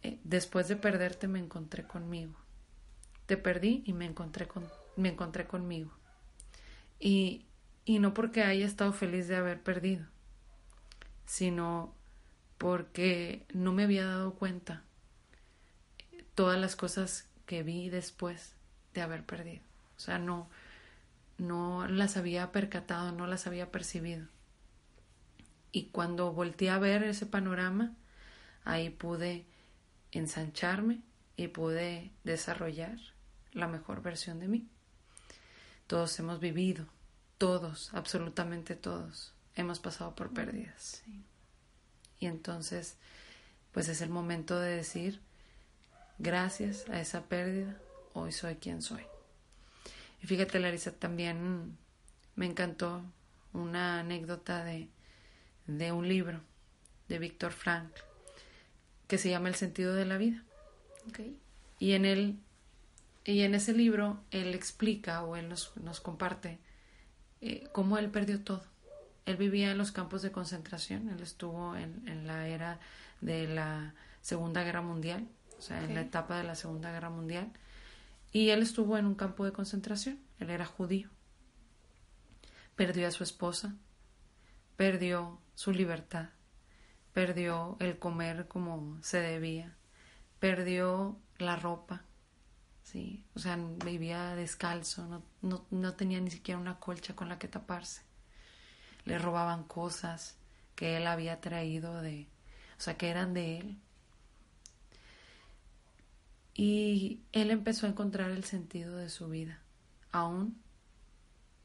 eh, 0.03 0.19
después 0.23 0.67
de 0.67 0.75
perderte 0.75 1.27
me 1.27 1.39
encontré 1.39 1.83
conmigo. 1.83 2.35
Te 3.25 3.37
perdí 3.37 3.81
y 3.85 3.93
me 3.93 4.05
encontré, 4.05 4.47
con, 4.47 4.67
me 4.97 5.09
encontré 5.09 5.47
conmigo. 5.47 5.91
Y, 6.99 7.45
y 7.85 7.99
no 7.99 8.13
porque 8.13 8.43
haya 8.43 8.65
estado 8.65 8.93
feliz 8.93 9.27
de 9.27 9.35
haber 9.35 9.61
perdido, 9.61 10.05
sino 11.25 11.95
porque 12.57 13.45
no 13.53 13.73
me 13.73 13.83
había 13.83 14.05
dado 14.05 14.35
cuenta 14.35 14.83
todas 16.35 16.59
las 16.59 16.75
cosas 16.75 17.27
que 17.45 17.63
vi 17.63 17.89
después 17.89 18.53
de 18.93 19.01
haber 19.01 19.25
perdido. 19.25 19.63
O 19.97 19.99
sea, 19.99 20.19
no, 20.19 20.49
no 21.37 21.87
las 21.87 22.17
había 22.17 22.51
percatado, 22.51 23.11
no 23.11 23.27
las 23.27 23.47
había 23.47 23.71
percibido. 23.71 24.27
Y 25.71 25.85
cuando 25.85 26.33
volteé 26.33 26.69
a 26.69 26.79
ver 26.79 27.03
ese 27.03 27.25
panorama, 27.25 27.93
ahí 28.63 28.89
pude 28.89 29.45
ensancharme 30.11 31.01
y 31.37 31.47
pude 31.47 32.11
desarrollar 32.23 32.97
la 33.53 33.67
mejor 33.67 34.01
versión 34.01 34.39
de 34.39 34.47
mí. 34.47 34.67
Todos 35.87 36.17
hemos 36.19 36.39
vivido, 36.39 36.85
todos, 37.41 37.91
absolutamente 37.95 38.75
todos, 38.75 39.33
hemos 39.55 39.79
pasado 39.79 40.13
por 40.13 40.31
pérdidas. 40.31 41.01
Y 42.19 42.27
entonces, 42.27 42.97
pues 43.71 43.89
es 43.89 44.01
el 44.01 44.11
momento 44.11 44.59
de 44.59 44.75
decir, 44.75 45.19
gracias 46.19 46.87
a 46.89 47.01
esa 47.01 47.25
pérdida, 47.25 47.81
hoy 48.13 48.31
soy 48.31 48.57
quien 48.57 48.83
soy. 48.83 49.01
Y 50.21 50.27
fíjate, 50.27 50.59
Larisa, 50.59 50.91
también 50.91 51.79
me 52.35 52.45
encantó 52.45 53.01
una 53.53 54.01
anécdota 54.01 54.63
de 54.63 54.87
de 55.65 55.91
un 55.91 56.07
libro 56.07 56.41
de 57.07 57.17
Víctor 57.19 57.51
Frank 57.51 57.91
que 59.07 59.17
se 59.17 59.31
llama 59.31 59.49
El 59.49 59.55
sentido 59.55 59.95
de 59.95 60.05
la 60.05 60.17
vida. 60.17 60.43
Y 61.79 61.93
en 61.93 62.05
él 62.05 62.37
y 63.23 63.41
en 63.41 63.55
ese 63.55 63.73
libro 63.73 64.23
él 64.29 64.53
explica 64.53 65.23
o 65.23 65.35
él 65.35 65.49
nos, 65.49 65.75
nos 65.77 65.99
comparte 65.99 66.59
eh, 67.41 67.67
cómo 67.71 67.97
él 67.97 68.09
perdió 68.09 68.41
todo. 68.41 68.63
Él 69.25 69.37
vivía 69.37 69.71
en 69.71 69.77
los 69.77 69.91
campos 69.91 70.21
de 70.21 70.31
concentración, 70.31 71.09
él 71.09 71.21
estuvo 71.21 71.75
en, 71.75 72.07
en 72.07 72.25
la 72.27 72.47
era 72.47 72.79
de 73.21 73.47
la 73.47 73.93
Segunda 74.21 74.63
Guerra 74.63 74.81
Mundial, 74.81 75.27
o 75.57 75.61
sea, 75.61 75.83
en 75.83 75.93
la 75.93 76.01
etapa 76.01 76.37
de 76.37 76.43
la 76.43 76.55
Segunda 76.55 76.91
Guerra 76.91 77.09
Mundial, 77.09 77.51
y 78.31 78.49
él 78.49 78.61
estuvo 78.61 78.97
en 78.97 79.05
un 79.05 79.15
campo 79.15 79.45
de 79.45 79.51
concentración, 79.51 80.19
él 80.39 80.49
era 80.49 80.65
judío. 80.65 81.09
Perdió 82.75 83.07
a 83.07 83.11
su 83.11 83.23
esposa, 83.23 83.75
perdió 84.75 85.39
su 85.53 85.71
libertad, 85.71 86.29
perdió 87.13 87.77
el 87.79 87.99
comer 87.99 88.47
como 88.47 88.97
se 89.03 89.19
debía, 89.19 89.75
perdió 90.39 91.19
la 91.37 91.55
ropa, 91.55 92.03
¿sí? 92.91 93.23
o 93.35 93.39
sea, 93.39 93.57
vivía 93.85 94.35
descalzo, 94.35 95.05
no, 95.05 95.23
no, 95.41 95.65
no 95.71 95.93
tenía 95.93 96.19
ni 96.19 96.31
siquiera 96.31 96.59
una 96.59 96.79
colcha 96.79 97.15
con 97.15 97.29
la 97.29 97.39
que 97.39 97.47
taparse. 97.47 98.01
Le 99.05 99.17
robaban 99.17 99.63
cosas 99.63 100.35
que 100.75 100.97
él 100.97 101.07
había 101.07 101.39
traído 101.41 102.01
de, 102.01 102.27
o 102.77 102.81
sea, 102.81 102.97
que 102.97 103.09
eran 103.09 103.33
de 103.33 103.59
él. 103.59 103.77
Y 106.53 107.21
él 107.31 107.49
empezó 107.49 107.85
a 107.85 107.89
encontrar 107.89 108.29
el 108.31 108.43
sentido 108.43 108.97
de 108.97 109.09
su 109.09 109.29
vida, 109.29 109.61
aún 110.11 110.61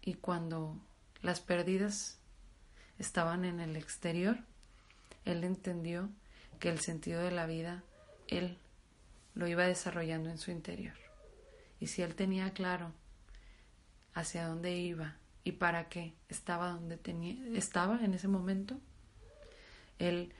y 0.00 0.14
cuando 0.14 0.80
las 1.22 1.40
pérdidas 1.40 2.18
estaban 2.98 3.44
en 3.44 3.58
el 3.60 3.76
exterior, 3.76 4.38
él 5.24 5.42
entendió 5.42 6.08
que 6.60 6.70
el 6.70 6.78
sentido 6.78 7.20
de 7.20 7.32
la 7.32 7.46
vida 7.46 7.82
él 8.28 8.58
lo 9.34 9.48
iba 9.48 9.66
desarrollando 9.66 10.30
en 10.30 10.38
su 10.38 10.52
interior. 10.52 11.05
Y 11.80 11.88
si 11.88 12.02
él 12.02 12.14
tenía 12.14 12.52
claro 12.52 12.92
hacia 14.14 14.46
dónde 14.46 14.76
iba 14.76 15.16
y 15.44 15.52
para 15.52 15.88
qué 15.88 16.14
estaba 16.28 16.70
donde 16.70 16.96
tenía, 16.96 17.36
estaba 17.56 18.04
en 18.04 18.14
ese 18.14 18.28
momento, 18.28 18.80
él 19.98 20.32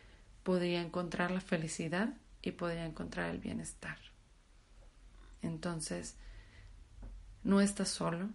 podría 0.42 0.80
encontrar 0.80 1.30
la 1.30 1.40
felicidad 1.40 2.14
y 2.42 2.52
podría 2.52 2.86
encontrar 2.86 3.30
el 3.30 3.38
bienestar. 3.38 3.98
Entonces, 5.42 6.16
no 7.44 7.60
estás 7.60 7.88
solo, 7.88 8.30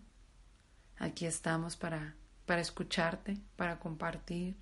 aquí 0.98 1.26
estamos 1.26 1.76
para 1.76 2.16
para 2.52 2.62
escucharte, 2.62 3.38
para 3.56 3.80
compartir. 3.80 4.58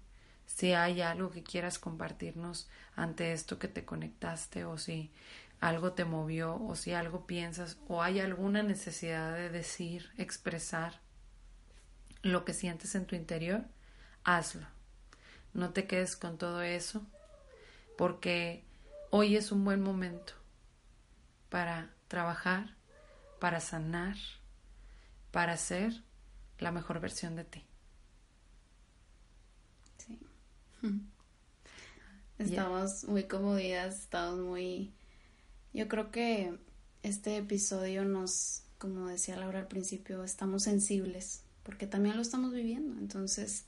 Si 0.45 0.73
hay 0.73 1.01
algo 1.01 1.31
que 1.31 1.41
quieras 1.41 1.79
compartirnos 1.79 2.69
ante 2.95 3.33
esto 3.33 3.57
que 3.57 3.67
te 3.67 3.83
conectaste 3.83 4.63
o 4.63 4.77
si 4.77 5.11
algo 5.59 5.93
te 5.93 6.05
movió 6.05 6.55
o 6.55 6.75
si 6.75 6.93
algo 6.93 7.25
piensas 7.25 7.77
o 7.87 8.01
hay 8.01 8.19
alguna 8.19 8.63
necesidad 8.63 9.33
de 9.35 9.49
decir, 9.49 10.11
expresar, 10.17 11.01
lo 12.21 12.45
que 12.45 12.53
sientes 12.53 12.95
en 12.95 13.05
tu 13.05 13.15
interior, 13.15 13.63
hazlo. 14.23 14.67
No 15.53 15.71
te 15.71 15.87
quedes 15.87 16.15
con 16.15 16.37
todo 16.37 16.61
eso, 16.61 17.05
porque 17.97 18.63
hoy 19.09 19.35
es 19.35 19.51
un 19.51 19.63
buen 19.63 19.81
momento 19.81 20.33
para 21.49 21.89
trabajar, 22.07 22.75
para 23.39 23.59
sanar, 23.59 24.15
para 25.31 25.57
ser 25.57 26.03
la 26.59 26.71
mejor 26.71 26.99
versión 26.99 27.35
de 27.35 27.45
ti. 27.45 27.65
Sí. 29.97 30.19
Estamos 32.37 33.03
muy 33.03 33.25
comodidas, 33.25 33.99
estamos 33.99 34.39
muy... 34.39 34.93
Yo 35.73 35.87
creo 35.87 36.11
que 36.11 36.57
este 37.03 37.37
episodio 37.37 38.03
nos, 38.05 38.63
como 38.77 39.07
decía 39.07 39.37
Laura 39.37 39.59
al 39.59 39.67
principio, 39.67 40.23
estamos 40.23 40.63
sensibles, 40.63 41.43
porque 41.63 41.87
también 41.87 42.15
lo 42.15 42.21
estamos 42.21 42.53
viviendo. 42.53 42.97
Entonces, 42.99 43.65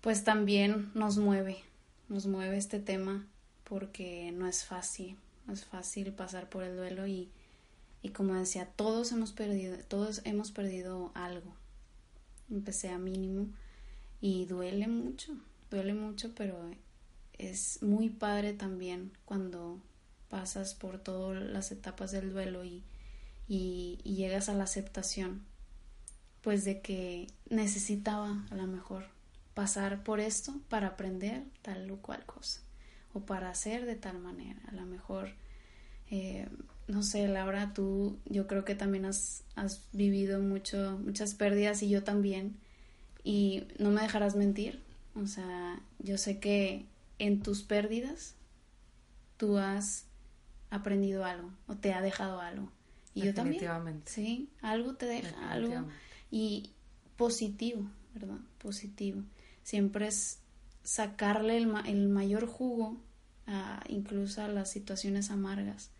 pues 0.00 0.22
también 0.22 0.90
nos 0.94 1.16
mueve, 1.18 1.58
nos 2.08 2.26
mueve 2.26 2.58
este 2.58 2.78
tema, 2.78 3.26
porque 3.64 4.30
no 4.32 4.46
es 4.46 4.64
fácil, 4.64 5.16
no 5.46 5.54
es 5.54 5.64
fácil 5.64 6.12
pasar 6.12 6.48
por 6.48 6.62
el 6.62 6.76
duelo 6.76 7.06
y, 7.06 7.30
y 8.02 8.10
como 8.10 8.34
decía, 8.34 8.66
todos 8.66 9.10
hemos 9.12 9.32
perdido, 9.32 9.76
todos 9.88 10.20
hemos 10.24 10.52
perdido 10.52 11.10
algo, 11.14 11.52
empecé 12.50 12.90
a 12.90 12.98
mínimo 12.98 13.48
y 14.20 14.44
duele 14.44 14.86
mucho, 14.86 15.36
duele 15.70 15.94
mucho, 15.94 16.32
pero 16.36 16.56
es 17.38 17.82
muy 17.82 18.08
padre 18.08 18.52
también 18.52 19.12
cuando 19.24 19.80
pasas 20.28 20.74
por 20.74 20.98
todas 20.98 21.42
las 21.42 21.72
etapas 21.72 22.10
del 22.12 22.32
duelo 22.32 22.64
y, 22.64 22.82
y, 23.48 23.98
llegas 24.04 24.48
a 24.48 24.54
la 24.54 24.64
aceptación, 24.64 25.42
pues 26.42 26.64
de 26.64 26.80
que 26.80 27.28
necesitaba 27.48 28.44
a 28.50 28.54
lo 28.54 28.66
mejor 28.66 29.04
pasar 29.54 30.02
por 30.02 30.20
esto 30.20 30.54
para 30.68 30.88
aprender 30.88 31.44
tal 31.62 31.90
o 31.90 31.96
cual 31.96 32.24
cosa, 32.26 32.60
o 33.14 33.20
para 33.20 33.50
hacer 33.50 33.86
de 33.86 33.96
tal 33.96 34.18
manera, 34.18 34.60
a 34.68 34.72
lo 34.72 34.84
mejor, 34.84 35.30
eh, 36.10 36.48
no 36.88 37.02
sé, 37.02 37.26
Laura, 37.28 37.72
tú 37.72 38.18
yo 38.26 38.46
creo 38.46 38.64
que 38.64 38.74
también 38.74 39.04
has, 39.04 39.44
has 39.54 39.82
vivido 39.92 40.40
mucho, 40.40 40.98
muchas 41.02 41.34
pérdidas 41.34 41.82
y 41.82 41.88
yo 41.88 42.04
también, 42.04 42.56
y 43.24 43.66
no 43.78 43.90
me 43.90 44.02
dejarás 44.02 44.36
mentir, 44.36 44.82
o 45.14 45.26
sea, 45.26 45.80
yo 45.98 46.18
sé 46.18 46.38
que 46.38 46.84
en 47.18 47.42
tus 47.42 47.62
pérdidas 47.62 48.34
tú 49.36 49.58
has 49.58 50.05
aprendido 50.70 51.24
algo 51.24 51.50
o 51.66 51.76
te 51.76 51.92
ha 51.92 52.00
dejado 52.00 52.40
algo. 52.40 52.70
Y 53.14 53.22
yo 53.22 53.34
también. 53.34 54.02
Sí, 54.04 54.50
algo 54.60 54.94
te 54.94 55.06
deja, 55.06 55.50
algo. 55.50 55.86
Y 56.30 56.70
positivo, 57.16 57.88
¿verdad? 58.14 58.38
Positivo. 58.58 59.22
Siempre 59.62 60.08
es 60.08 60.40
sacarle 60.82 61.56
el, 61.56 61.72
el 61.86 62.08
mayor 62.08 62.46
jugo 62.46 62.98
a, 63.46 63.82
incluso 63.88 64.42
a 64.42 64.48
las 64.48 64.70
situaciones 64.70 65.30
amargas, 65.30 65.90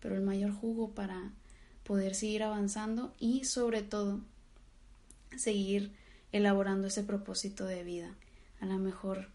pero 0.00 0.14
el 0.14 0.22
mayor 0.22 0.52
jugo 0.52 0.90
para 0.90 1.32
poder 1.82 2.14
seguir 2.14 2.42
avanzando 2.42 3.14
y 3.18 3.44
sobre 3.44 3.82
todo 3.82 4.20
seguir 5.36 5.92
elaborando 6.32 6.88
ese 6.88 7.02
propósito 7.02 7.64
de 7.64 7.84
vida. 7.84 8.14
A 8.60 8.66
lo 8.66 8.78
mejor, 8.78 9.28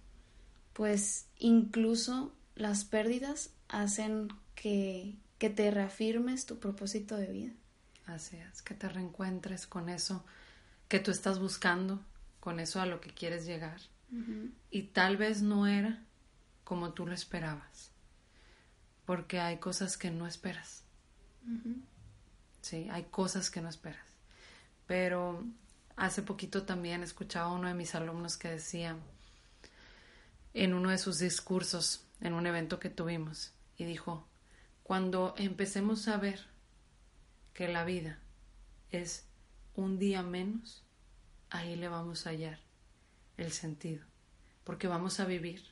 pues 0.73 1.25
incluso 1.39 2.34
las 2.56 2.86
pérdidas 2.86 3.51
hacen 3.71 4.27
que, 4.53 5.15
que 5.39 5.49
te 5.49 5.71
reafirmes 5.71 6.45
tu 6.45 6.60
propósito 6.60 7.17
de 7.17 7.27
vida. 7.27 7.53
Así 8.05 8.38
es, 8.38 8.62
que 8.62 8.73
te 8.73 8.89
reencuentres 8.89 9.65
con 9.65 9.89
eso 9.89 10.23
que 10.88 10.99
tú 10.99 11.12
estás 11.12 11.39
buscando, 11.39 12.01
con 12.39 12.60
eso 12.60 12.81
a 12.81 12.86
lo 12.86 13.01
que 13.01 13.12
quieres 13.12 13.45
llegar. 13.45 13.79
Y 14.69 14.84
tal 14.84 15.15
vez 15.15 15.41
no 15.41 15.67
era 15.67 16.03
como 16.65 16.91
tú 16.91 17.07
lo 17.07 17.13
esperabas, 17.13 17.91
porque 19.05 19.39
hay 19.39 19.57
cosas 19.57 19.97
que 19.97 20.12
no 20.12 20.27
esperas. 20.27 20.84
Sí, 22.62 22.89
hay 22.91 23.03
cosas 23.03 23.49
que 23.49 23.62
no 23.62 23.69
esperas. 23.69 24.05
Pero 24.86 25.45
hace 25.95 26.23
poquito 26.23 26.63
también 26.63 27.03
escuchaba 27.03 27.51
a 27.51 27.53
uno 27.53 27.69
de 27.69 27.73
mis 27.73 27.95
alumnos 27.95 28.36
que 28.36 28.49
decía 28.49 28.97
en 30.53 30.73
uno 30.73 30.89
de 30.89 30.97
sus 30.97 31.19
discursos 31.19 32.03
en 32.19 32.34
un 32.34 32.45
evento 32.47 32.79
que 32.79 32.89
tuvimos 32.89 33.53
y 33.81 33.85
dijo, 33.85 34.27
cuando 34.83 35.33
empecemos 35.39 36.07
a 36.07 36.17
ver 36.17 36.45
que 37.55 37.67
la 37.67 37.83
vida 37.83 38.19
es 38.91 39.25
un 39.73 39.97
día 39.97 40.21
menos, 40.21 40.85
ahí 41.49 41.75
le 41.75 41.87
vamos 41.87 42.27
a 42.27 42.29
hallar 42.29 42.59
el 43.37 43.51
sentido, 43.51 44.05
porque 44.63 44.87
vamos 44.87 45.19
a 45.19 45.25
vivir 45.25 45.63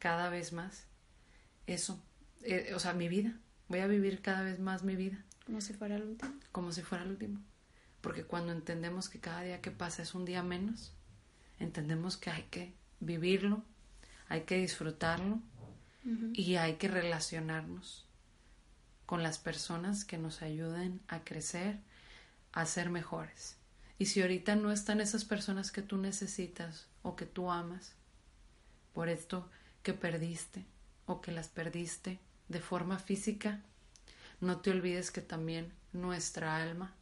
cada 0.00 0.28
vez 0.28 0.52
más 0.52 0.88
eso, 1.68 2.02
eh, 2.42 2.72
o 2.74 2.80
sea, 2.80 2.94
mi 2.94 3.06
vida, 3.06 3.38
voy 3.68 3.78
a 3.78 3.86
vivir 3.86 4.20
cada 4.20 4.42
vez 4.42 4.58
más 4.58 4.82
mi 4.82 4.96
vida. 4.96 5.24
Como 5.46 5.60
si 5.60 5.72
fuera 5.72 5.94
el 5.94 6.02
último. 6.02 6.34
Como 6.50 6.72
si 6.72 6.82
fuera 6.82 7.04
el 7.04 7.10
último. 7.10 7.40
Porque 8.00 8.24
cuando 8.24 8.50
entendemos 8.50 9.08
que 9.08 9.20
cada 9.20 9.42
día 9.42 9.60
que 9.60 9.70
pasa 9.70 10.02
es 10.02 10.16
un 10.16 10.24
día 10.24 10.42
menos, 10.42 10.92
entendemos 11.60 12.16
que 12.16 12.30
hay 12.30 12.42
que 12.50 12.74
vivirlo, 12.98 13.62
hay 14.28 14.40
que 14.40 14.56
disfrutarlo 14.56 15.40
y 16.34 16.56
hay 16.56 16.74
que 16.74 16.88
relacionarnos 16.88 18.06
con 19.06 19.22
las 19.22 19.38
personas 19.38 20.04
que 20.04 20.18
nos 20.18 20.42
ayuden 20.42 21.00
a 21.08 21.24
crecer, 21.24 21.78
a 22.52 22.66
ser 22.66 22.90
mejores. 22.90 23.56
Y 23.98 24.06
si 24.06 24.20
ahorita 24.20 24.56
no 24.56 24.70
están 24.72 25.00
esas 25.00 25.24
personas 25.24 25.70
que 25.70 25.82
tú 25.82 25.96
necesitas 25.96 26.88
o 27.02 27.16
que 27.16 27.26
tú 27.26 27.50
amas, 27.50 27.94
por 28.92 29.08
esto 29.08 29.48
que 29.82 29.92
perdiste 29.92 30.64
o 31.06 31.20
que 31.20 31.32
las 31.32 31.48
perdiste 31.48 32.18
de 32.48 32.60
forma 32.60 32.98
física, 32.98 33.60
no 34.40 34.58
te 34.58 34.70
olvides 34.70 35.10
que 35.10 35.20
también 35.20 35.72
nuestra 35.92 36.56
alma 36.56 36.92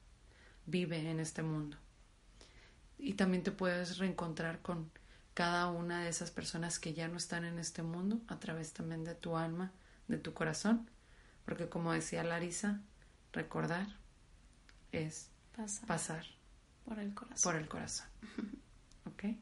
vive 0.67 1.11
en 1.11 1.21
este 1.21 1.43
mundo. 1.43 1.77
Y 2.99 3.15
también 3.15 3.43
te 3.43 3.51
puedes 3.51 3.99
reencontrar 3.99 4.61
con 4.62 4.91
cada 5.35 5.71
una 5.71 6.03
de 6.03 6.11
esas 6.11 6.31
personas 6.31 6.79
que 6.79 6.95
ya 6.95 7.09
no 7.09 7.16
están 7.16 7.45
en 7.45 7.59
este 7.59 7.83
mundo 7.83 8.21
a 8.29 8.38
través 8.38 8.73
también 8.73 9.05
de 9.05 9.14
tu 9.14 9.37
alma, 9.37 9.73
de 10.09 10.18
tu 10.18 10.35
corazón 10.35 10.88
porque 11.45 11.68
como 11.68 11.92
decía 11.92 12.23
Larisa, 12.25 12.81
recordar 13.33 13.87
es 14.92 15.29
pasar, 15.87 16.25
por 16.85 16.99
el 16.99 17.14
corazón. 17.14 17.53
Por 17.53 17.61
el 17.61 17.68
corazón. 17.68 18.07
¿Ok? 19.07 19.37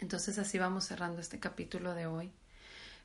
Entonces 0.00 0.38
así 0.38 0.58
vamos 0.58 0.84
cerrando 0.84 1.20
este 1.20 1.40
capítulo 1.40 1.94
de 1.94 2.06
hoy. 2.06 2.32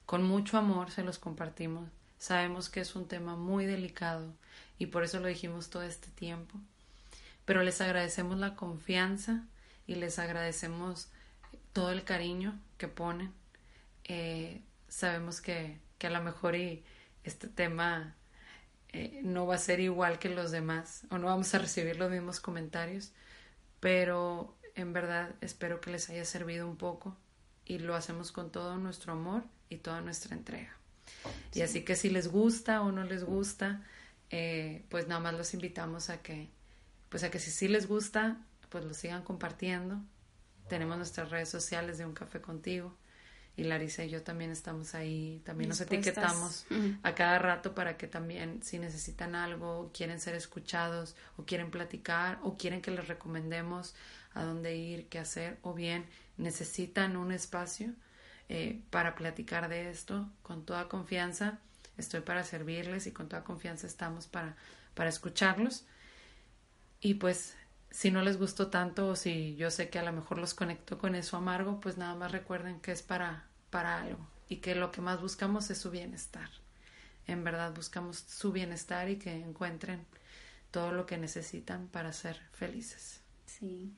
Con 0.06 0.24
mucho 0.24 0.58
amor 0.58 0.92
se 0.92 1.04
los 1.04 1.20
compartimos. 1.20 1.90
Sabemos 2.18 2.70
que 2.70 2.82
es 2.82 2.96
un 2.96 3.08
tema 3.08 3.36
muy 3.36 3.66
delicado 3.66 4.34
y 4.78 4.88
por 4.88 5.04
eso 5.04 5.20
lo 5.20 5.28
dijimos 5.28 5.70
todo 5.70 5.84
este 5.84 6.10
tiempo. 6.10 6.60
Pero 7.46 7.64
les 7.64 7.82
agradecemos 7.82 8.38
la 8.38 8.56
confianza 8.56 9.46
y 9.88 9.96
les 9.96 10.20
agradecemos 10.20 11.10
todo 11.74 11.92
el 11.92 12.04
cariño 12.04 12.60
que 12.78 12.88
ponen. 12.88 13.34
Eh, 14.06 14.62
sabemos 14.88 15.42
que, 15.42 15.78
que 15.98 16.08
a 16.08 16.10
lo 16.10 16.22
mejor 16.22 16.56
y 16.56 16.84
este 17.24 17.48
tema 17.48 18.16
eh, 18.92 19.22
no 19.24 19.46
va 19.46 19.56
a 19.56 19.60
ser 19.60 19.80
igual 19.80 20.18
que 20.18 20.30
los 20.30 20.52
demás 20.52 21.04
o 21.12 21.20
no 21.20 21.28
vamos 21.28 21.54
a 21.54 21.60
recibir 21.60 21.98
los 21.98 22.10
mismos 22.10 22.40
comentarios, 22.40 23.12
pero 23.80 24.58
en 24.76 24.94
verdad 24.94 25.36
espero 25.42 25.80
que 25.80 25.92
les 25.92 26.10
haya 26.10 26.26
servido 26.26 26.68
un 26.68 26.76
poco 26.76 27.16
y 27.66 27.78
lo 27.78 27.96
hacemos 27.96 28.32
con 28.32 28.52
todo 28.52 28.78
nuestro 28.78 29.14
amor 29.14 29.44
y 29.70 29.78
toda 29.78 30.02
nuestra 30.02 30.36
entrega. 30.36 30.76
Y 31.54 31.62
así 31.62 31.84
que 31.84 31.96
si 31.96 32.10
les 32.10 32.30
gusta 32.30 32.82
o 32.82 32.92
no 32.92 33.04
les 33.04 33.24
gusta, 33.24 33.84
eh, 34.32 34.86
pues 34.90 35.08
nada 35.08 35.22
más 35.22 35.34
los 35.36 35.54
invitamos 35.54 36.10
a 36.10 36.22
que, 36.22 36.50
pues 37.10 37.24
a 37.24 37.30
que 37.30 37.40
si 37.40 37.52
sí 37.52 37.68
les 37.68 37.88
gusta, 37.88 38.38
pues 38.70 38.86
lo 38.86 38.94
sigan 38.94 39.24
compartiendo. 39.24 40.02
Tenemos 40.70 40.98
nuestras 40.98 41.30
redes 41.30 41.50
sociales 41.50 41.98
de 41.98 42.06
Un 42.06 42.14
Café 42.14 42.40
Contigo 42.40 42.96
y 43.58 43.64
Larisa 43.64 44.06
y 44.06 44.10
yo 44.10 44.24
también 44.24 44.52
estamos 44.52 44.96
ahí, 44.96 45.42
también 45.44 45.70
nos 45.70 45.82
etiquetamos 45.82 46.66
a 47.04 47.16
cada 47.16 47.40
rato 47.40 47.76
para 47.76 47.98
que 47.98 48.08
también 48.08 48.64
si 48.64 48.80
necesitan 48.80 49.36
algo, 49.36 49.92
quieren 49.94 50.20
ser 50.22 50.36
escuchados 50.36 51.16
o 51.36 51.44
quieren 51.44 51.70
platicar 51.70 52.40
o 52.44 52.58
quieren 52.58 52.82
que 52.82 52.92
les 52.92 53.08
recomendemos 53.08 53.96
a 54.34 54.44
dónde 54.44 54.78
ir, 54.78 55.08
qué 55.10 55.20
hacer 55.20 55.58
o 55.62 55.74
bien 55.74 56.06
necesitan 56.38 57.18
un 57.18 57.32
espacio 57.32 57.94
eh, 58.48 58.82
para 58.90 59.16
platicar 59.16 59.68
de 59.68 59.90
esto 59.90 60.30
con 60.42 60.66
toda 60.66 60.88
confianza. 60.88 61.60
Estoy 61.98 62.22
para 62.22 62.44
servirles 62.44 63.08
y 63.08 63.12
con 63.12 63.28
toda 63.28 63.44
confianza 63.44 63.88
estamos 63.88 64.28
para, 64.28 64.56
para 64.94 65.10
escucharlos. 65.10 65.86
Y 67.02 67.16
pues 67.16 67.56
si 67.92 68.12
no 68.12 68.22
les 68.22 68.38
gustó 68.38 68.68
tanto 68.68 69.10
o 69.10 69.16
si 69.16 69.56
yo 69.56 69.72
sé 69.72 69.90
que 69.90 70.00
a 70.00 70.04
lo 70.04 70.14
mejor 70.14 70.38
los 70.38 70.54
conecto 70.54 70.98
con 70.98 71.16
eso 71.16 71.38
amargo, 71.38 71.80
pues 71.80 71.98
nada 71.98 72.16
más 72.16 72.32
recuerden 72.32 72.80
que 72.80 72.92
es 72.92 73.02
para 73.02 73.50
para 73.70 74.02
algo 74.02 74.26
y 74.48 74.58
que 74.58 74.76
lo 74.76 74.92
que 74.92 75.02
más 75.02 75.22
buscamos 75.22 75.70
es 75.70 75.78
su 75.78 75.92
bienestar. 75.92 76.50
En 77.28 77.44
verdad 77.44 77.74
buscamos 77.76 78.18
su 78.18 78.52
bienestar 78.52 79.10
y 79.10 79.18
que 79.18 79.32
encuentren 79.32 80.06
todo 80.72 80.92
lo 80.92 81.06
que 81.06 81.18
necesitan 81.18 81.88
para 81.88 82.14
ser 82.14 82.40
felices. 82.54 83.22
Sí. 83.46 83.92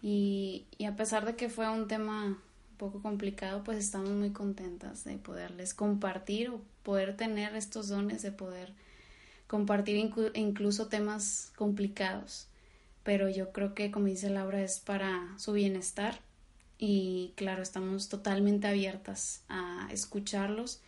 Y, 0.00 0.66
y 0.78 0.86
a 0.86 0.96
pesar 0.96 1.24
de 1.24 1.36
que 1.36 1.48
fue 1.48 1.68
un 1.68 1.86
tema 1.86 2.24
un 2.24 2.76
poco 2.76 3.00
complicado, 3.00 3.62
pues 3.62 3.78
estamos 3.78 4.10
muy 4.10 4.30
contentas 4.30 5.04
de 5.04 5.16
poderles 5.18 5.74
compartir 5.74 6.50
o 6.50 6.60
poder 6.82 7.16
tener 7.16 7.54
estos 7.54 7.88
dones 7.88 8.22
de 8.22 8.32
poder 8.32 8.72
compartir 9.46 10.10
incluso 10.34 10.88
temas 10.88 11.52
complicados. 11.54 12.48
Pero 13.02 13.28
yo 13.28 13.52
creo 13.52 13.74
que, 13.74 13.90
como 13.90 14.06
dice 14.06 14.30
Laura, 14.30 14.62
es 14.62 14.80
para 14.80 15.36
su 15.38 15.52
bienestar 15.52 16.20
y 16.78 17.32
claro, 17.36 17.62
estamos 17.62 18.08
totalmente 18.08 18.66
abiertas 18.66 19.44
a 19.48 19.88
escucharlos. 19.92 20.80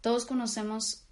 Todos 0.00 0.26
conocemos, 0.26 1.04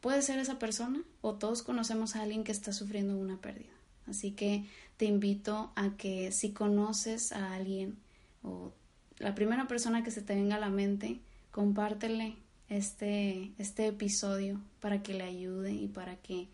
puede 0.00 0.22
ser 0.22 0.38
esa 0.38 0.58
persona 0.58 1.02
o 1.20 1.34
todos 1.34 1.62
conocemos 1.62 2.16
a 2.16 2.22
alguien 2.22 2.44
que 2.44 2.52
está 2.52 2.72
sufriendo 2.72 3.16
una 3.16 3.38
pérdida. 3.38 3.72
Así 4.06 4.32
que 4.32 4.64
te 4.96 5.04
invito 5.04 5.72
a 5.76 5.90
que 5.96 6.32
si 6.32 6.52
conoces 6.52 7.32
a 7.32 7.54
alguien 7.54 7.98
o 8.42 8.72
la 9.18 9.34
primera 9.34 9.66
persona 9.66 10.02
que 10.04 10.10
se 10.10 10.22
te 10.22 10.34
venga 10.34 10.56
a 10.56 10.60
la 10.60 10.70
mente, 10.70 11.20
compártele 11.50 12.36
este, 12.68 13.52
este 13.58 13.88
episodio 13.88 14.60
para 14.80 15.02
que 15.02 15.14
le 15.14 15.24
ayude 15.24 15.72
y 15.72 15.88
para 15.88 16.16
que 16.16 16.48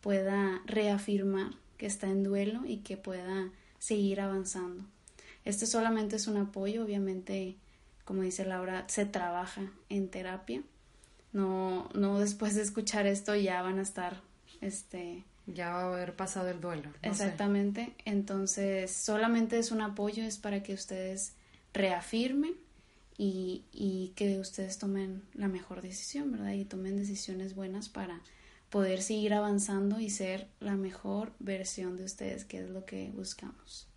pueda 0.00 0.62
reafirmar 0.66 1.52
que 1.78 1.86
está 1.86 2.08
en 2.08 2.24
duelo 2.24 2.66
y 2.66 2.78
que 2.78 2.96
pueda 2.98 3.50
seguir 3.78 4.20
avanzando. 4.20 4.84
Este 5.44 5.66
solamente 5.66 6.16
es 6.16 6.26
un 6.26 6.36
apoyo, 6.36 6.84
obviamente, 6.84 7.56
como 8.04 8.22
dice 8.22 8.44
Laura, 8.44 8.84
se 8.88 9.06
trabaja 9.06 9.72
en 9.88 10.10
terapia. 10.10 10.62
No, 11.32 11.88
no 11.94 12.18
después 12.18 12.54
de 12.54 12.62
escuchar 12.62 13.06
esto 13.06 13.34
ya 13.34 13.62
van 13.62 13.78
a 13.78 13.82
estar, 13.82 14.20
este, 14.60 15.24
ya 15.46 15.70
va 15.70 15.82
a 15.82 15.92
haber 15.94 16.16
pasado 16.16 16.48
el 16.48 16.60
duelo. 16.60 16.90
exactamente. 17.02 17.94
Entonces, 18.04 18.90
solamente 18.90 19.58
es 19.58 19.70
un 19.70 19.80
apoyo, 19.80 20.24
es 20.24 20.36
para 20.36 20.62
que 20.62 20.74
ustedes 20.74 21.32
reafirmen 21.72 22.54
y, 23.16 23.64
y 23.72 24.12
que 24.16 24.38
ustedes 24.38 24.78
tomen 24.78 25.22
la 25.34 25.48
mejor 25.48 25.82
decisión, 25.82 26.32
¿verdad? 26.32 26.52
Y 26.52 26.64
tomen 26.64 26.96
decisiones 26.96 27.54
buenas 27.54 27.88
para 27.88 28.20
poder 28.70 29.02
seguir 29.02 29.34
avanzando 29.34 30.00
y 30.00 30.10
ser 30.10 30.48
la 30.60 30.76
mejor 30.76 31.32
versión 31.38 31.96
de 31.96 32.04
ustedes, 32.04 32.44
que 32.44 32.60
es 32.60 32.70
lo 32.70 32.84
que 32.84 33.10
buscamos. 33.10 33.88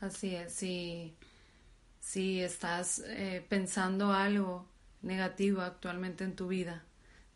Así 0.00 0.34
es, 0.34 0.54
si, 0.54 2.40
estás 2.40 3.00
eh, 3.06 3.44
pensando 3.48 4.12
algo 4.12 4.66
negativo 5.02 5.60
actualmente 5.60 6.24
en 6.24 6.36
tu 6.36 6.48
vida, 6.48 6.84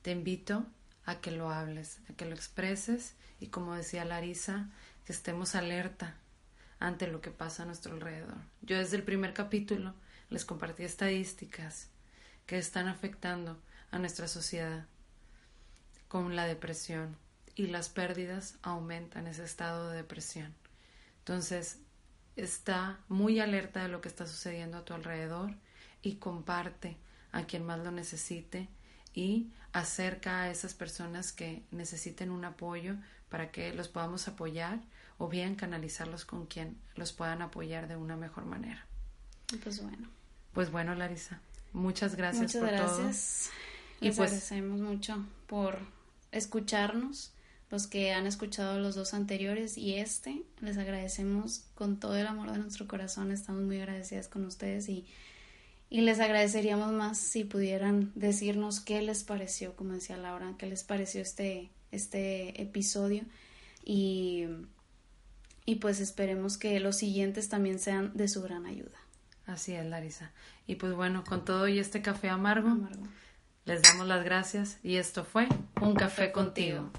te 0.02 0.12
invito 0.12 0.66
a 1.04 1.20
que 1.20 1.30
lo 1.30 1.50
hables, 1.50 2.00
a 2.10 2.14
que 2.14 2.24
lo 2.24 2.34
expreses 2.34 3.14
y 3.40 3.48
como 3.48 3.74
decía 3.74 4.04
Larisa, 4.04 4.70
que 5.04 5.12
estemos 5.12 5.54
alerta 5.54 6.16
ante 6.80 7.06
lo 7.06 7.20
que 7.20 7.30
pasa 7.30 7.62
a 7.62 7.66
nuestro 7.66 7.94
alrededor. 7.94 8.36
Yo 8.62 8.78
desde 8.78 8.96
el 8.96 9.02
primer 9.02 9.34
capítulo 9.34 9.94
les 10.30 10.44
compartí 10.44 10.84
estadísticas 10.84 11.88
que 12.46 12.58
están 12.58 12.88
afectando 12.88 13.58
a 13.90 13.98
nuestra 13.98 14.28
sociedad 14.28 14.86
con 16.08 16.36
la 16.36 16.46
depresión 16.46 17.16
y 17.54 17.66
las 17.66 17.88
pérdidas 17.88 18.56
aumentan 18.62 19.26
ese 19.26 19.44
estado 19.44 19.90
de 19.90 19.98
depresión. 19.98 20.54
Entonces, 21.20 21.78
está 22.36 23.00
muy 23.08 23.40
alerta 23.40 23.82
de 23.82 23.88
lo 23.88 24.00
que 24.00 24.08
está 24.08 24.26
sucediendo 24.26 24.78
a 24.78 24.84
tu 24.84 24.94
alrededor 24.94 25.54
y 26.02 26.16
comparte 26.16 26.96
a 27.32 27.44
quien 27.44 27.66
más 27.66 27.80
lo 27.80 27.90
necesite 27.90 28.68
y 29.12 29.50
acerca 29.72 30.42
a 30.42 30.50
esas 30.50 30.74
personas 30.74 31.32
que 31.32 31.62
necesiten 31.70 32.30
un 32.30 32.44
apoyo 32.44 32.94
para 33.28 33.50
que 33.50 33.74
los 33.74 33.88
podamos 33.88 34.28
apoyar 34.28 34.80
o 35.18 35.28
bien 35.28 35.56
canalizarlos 35.56 36.24
con 36.24 36.46
quien 36.46 36.78
los 36.94 37.12
puedan 37.12 37.42
apoyar 37.42 37.88
de 37.88 37.96
una 37.96 38.16
mejor 38.16 38.44
manera. 38.44 38.86
Pues 39.62 39.82
bueno. 39.82 40.08
Pues 40.52 40.70
bueno, 40.70 40.94
Larisa, 40.94 41.40
muchas 41.72 42.14
gracias 42.14 42.54
muchas 42.54 42.70
gracias. 42.70 43.50
Y 44.00 44.06
Les 44.06 44.16
pues 44.16 44.30
agradecemos 44.30 44.80
mucho 44.80 45.26
por 45.46 45.78
escucharnos 46.32 47.32
los 47.70 47.86
que 47.86 48.12
han 48.12 48.26
escuchado 48.26 48.78
los 48.78 48.94
dos 48.94 49.14
anteriores 49.14 49.76
y 49.76 49.94
este. 49.94 50.42
Les 50.60 50.78
agradecemos 50.78 51.64
con 51.74 52.00
todo 52.00 52.16
el 52.16 52.26
amor 52.26 52.50
de 52.52 52.58
nuestro 52.58 52.88
corazón. 52.88 53.30
Estamos 53.30 53.62
muy 53.62 53.78
agradecidas 53.78 54.28
con 54.28 54.46
ustedes 54.46 54.88
y, 54.88 55.06
y 55.90 56.00
les 56.00 56.18
agradeceríamos 56.20 56.92
más 56.92 57.18
si 57.18 57.44
pudieran 57.44 58.10
decirnos 58.14 58.80
qué 58.80 59.02
les 59.02 59.22
pareció, 59.22 59.76
como 59.76 59.92
decía 59.92 60.16
Laura, 60.16 60.54
qué 60.58 60.66
les 60.66 60.82
pareció 60.82 61.20
este, 61.20 61.70
este 61.92 62.62
episodio. 62.62 63.24
Y, 63.84 64.46
y 65.66 65.76
pues 65.76 66.00
esperemos 66.00 66.56
que 66.56 66.80
los 66.80 66.96
siguientes 66.96 67.50
también 67.50 67.78
sean 67.78 68.16
de 68.16 68.28
su 68.28 68.42
gran 68.42 68.64
ayuda. 68.64 68.98
Así 69.46 69.74
es, 69.74 69.84
Larisa. 69.84 70.32
Y 70.66 70.76
pues 70.76 70.94
bueno, 70.94 71.24
con 71.24 71.44
todo 71.44 71.68
y 71.68 71.78
este 71.78 72.02
café 72.02 72.28
amargo. 72.28 72.76
Les 73.68 73.82
damos 73.82 74.06
las 74.06 74.24
gracias 74.24 74.78
y 74.82 74.96
esto 74.96 75.24
fue 75.24 75.46
Un 75.82 75.94
Café, 75.94 76.32
contigo. 76.32 76.90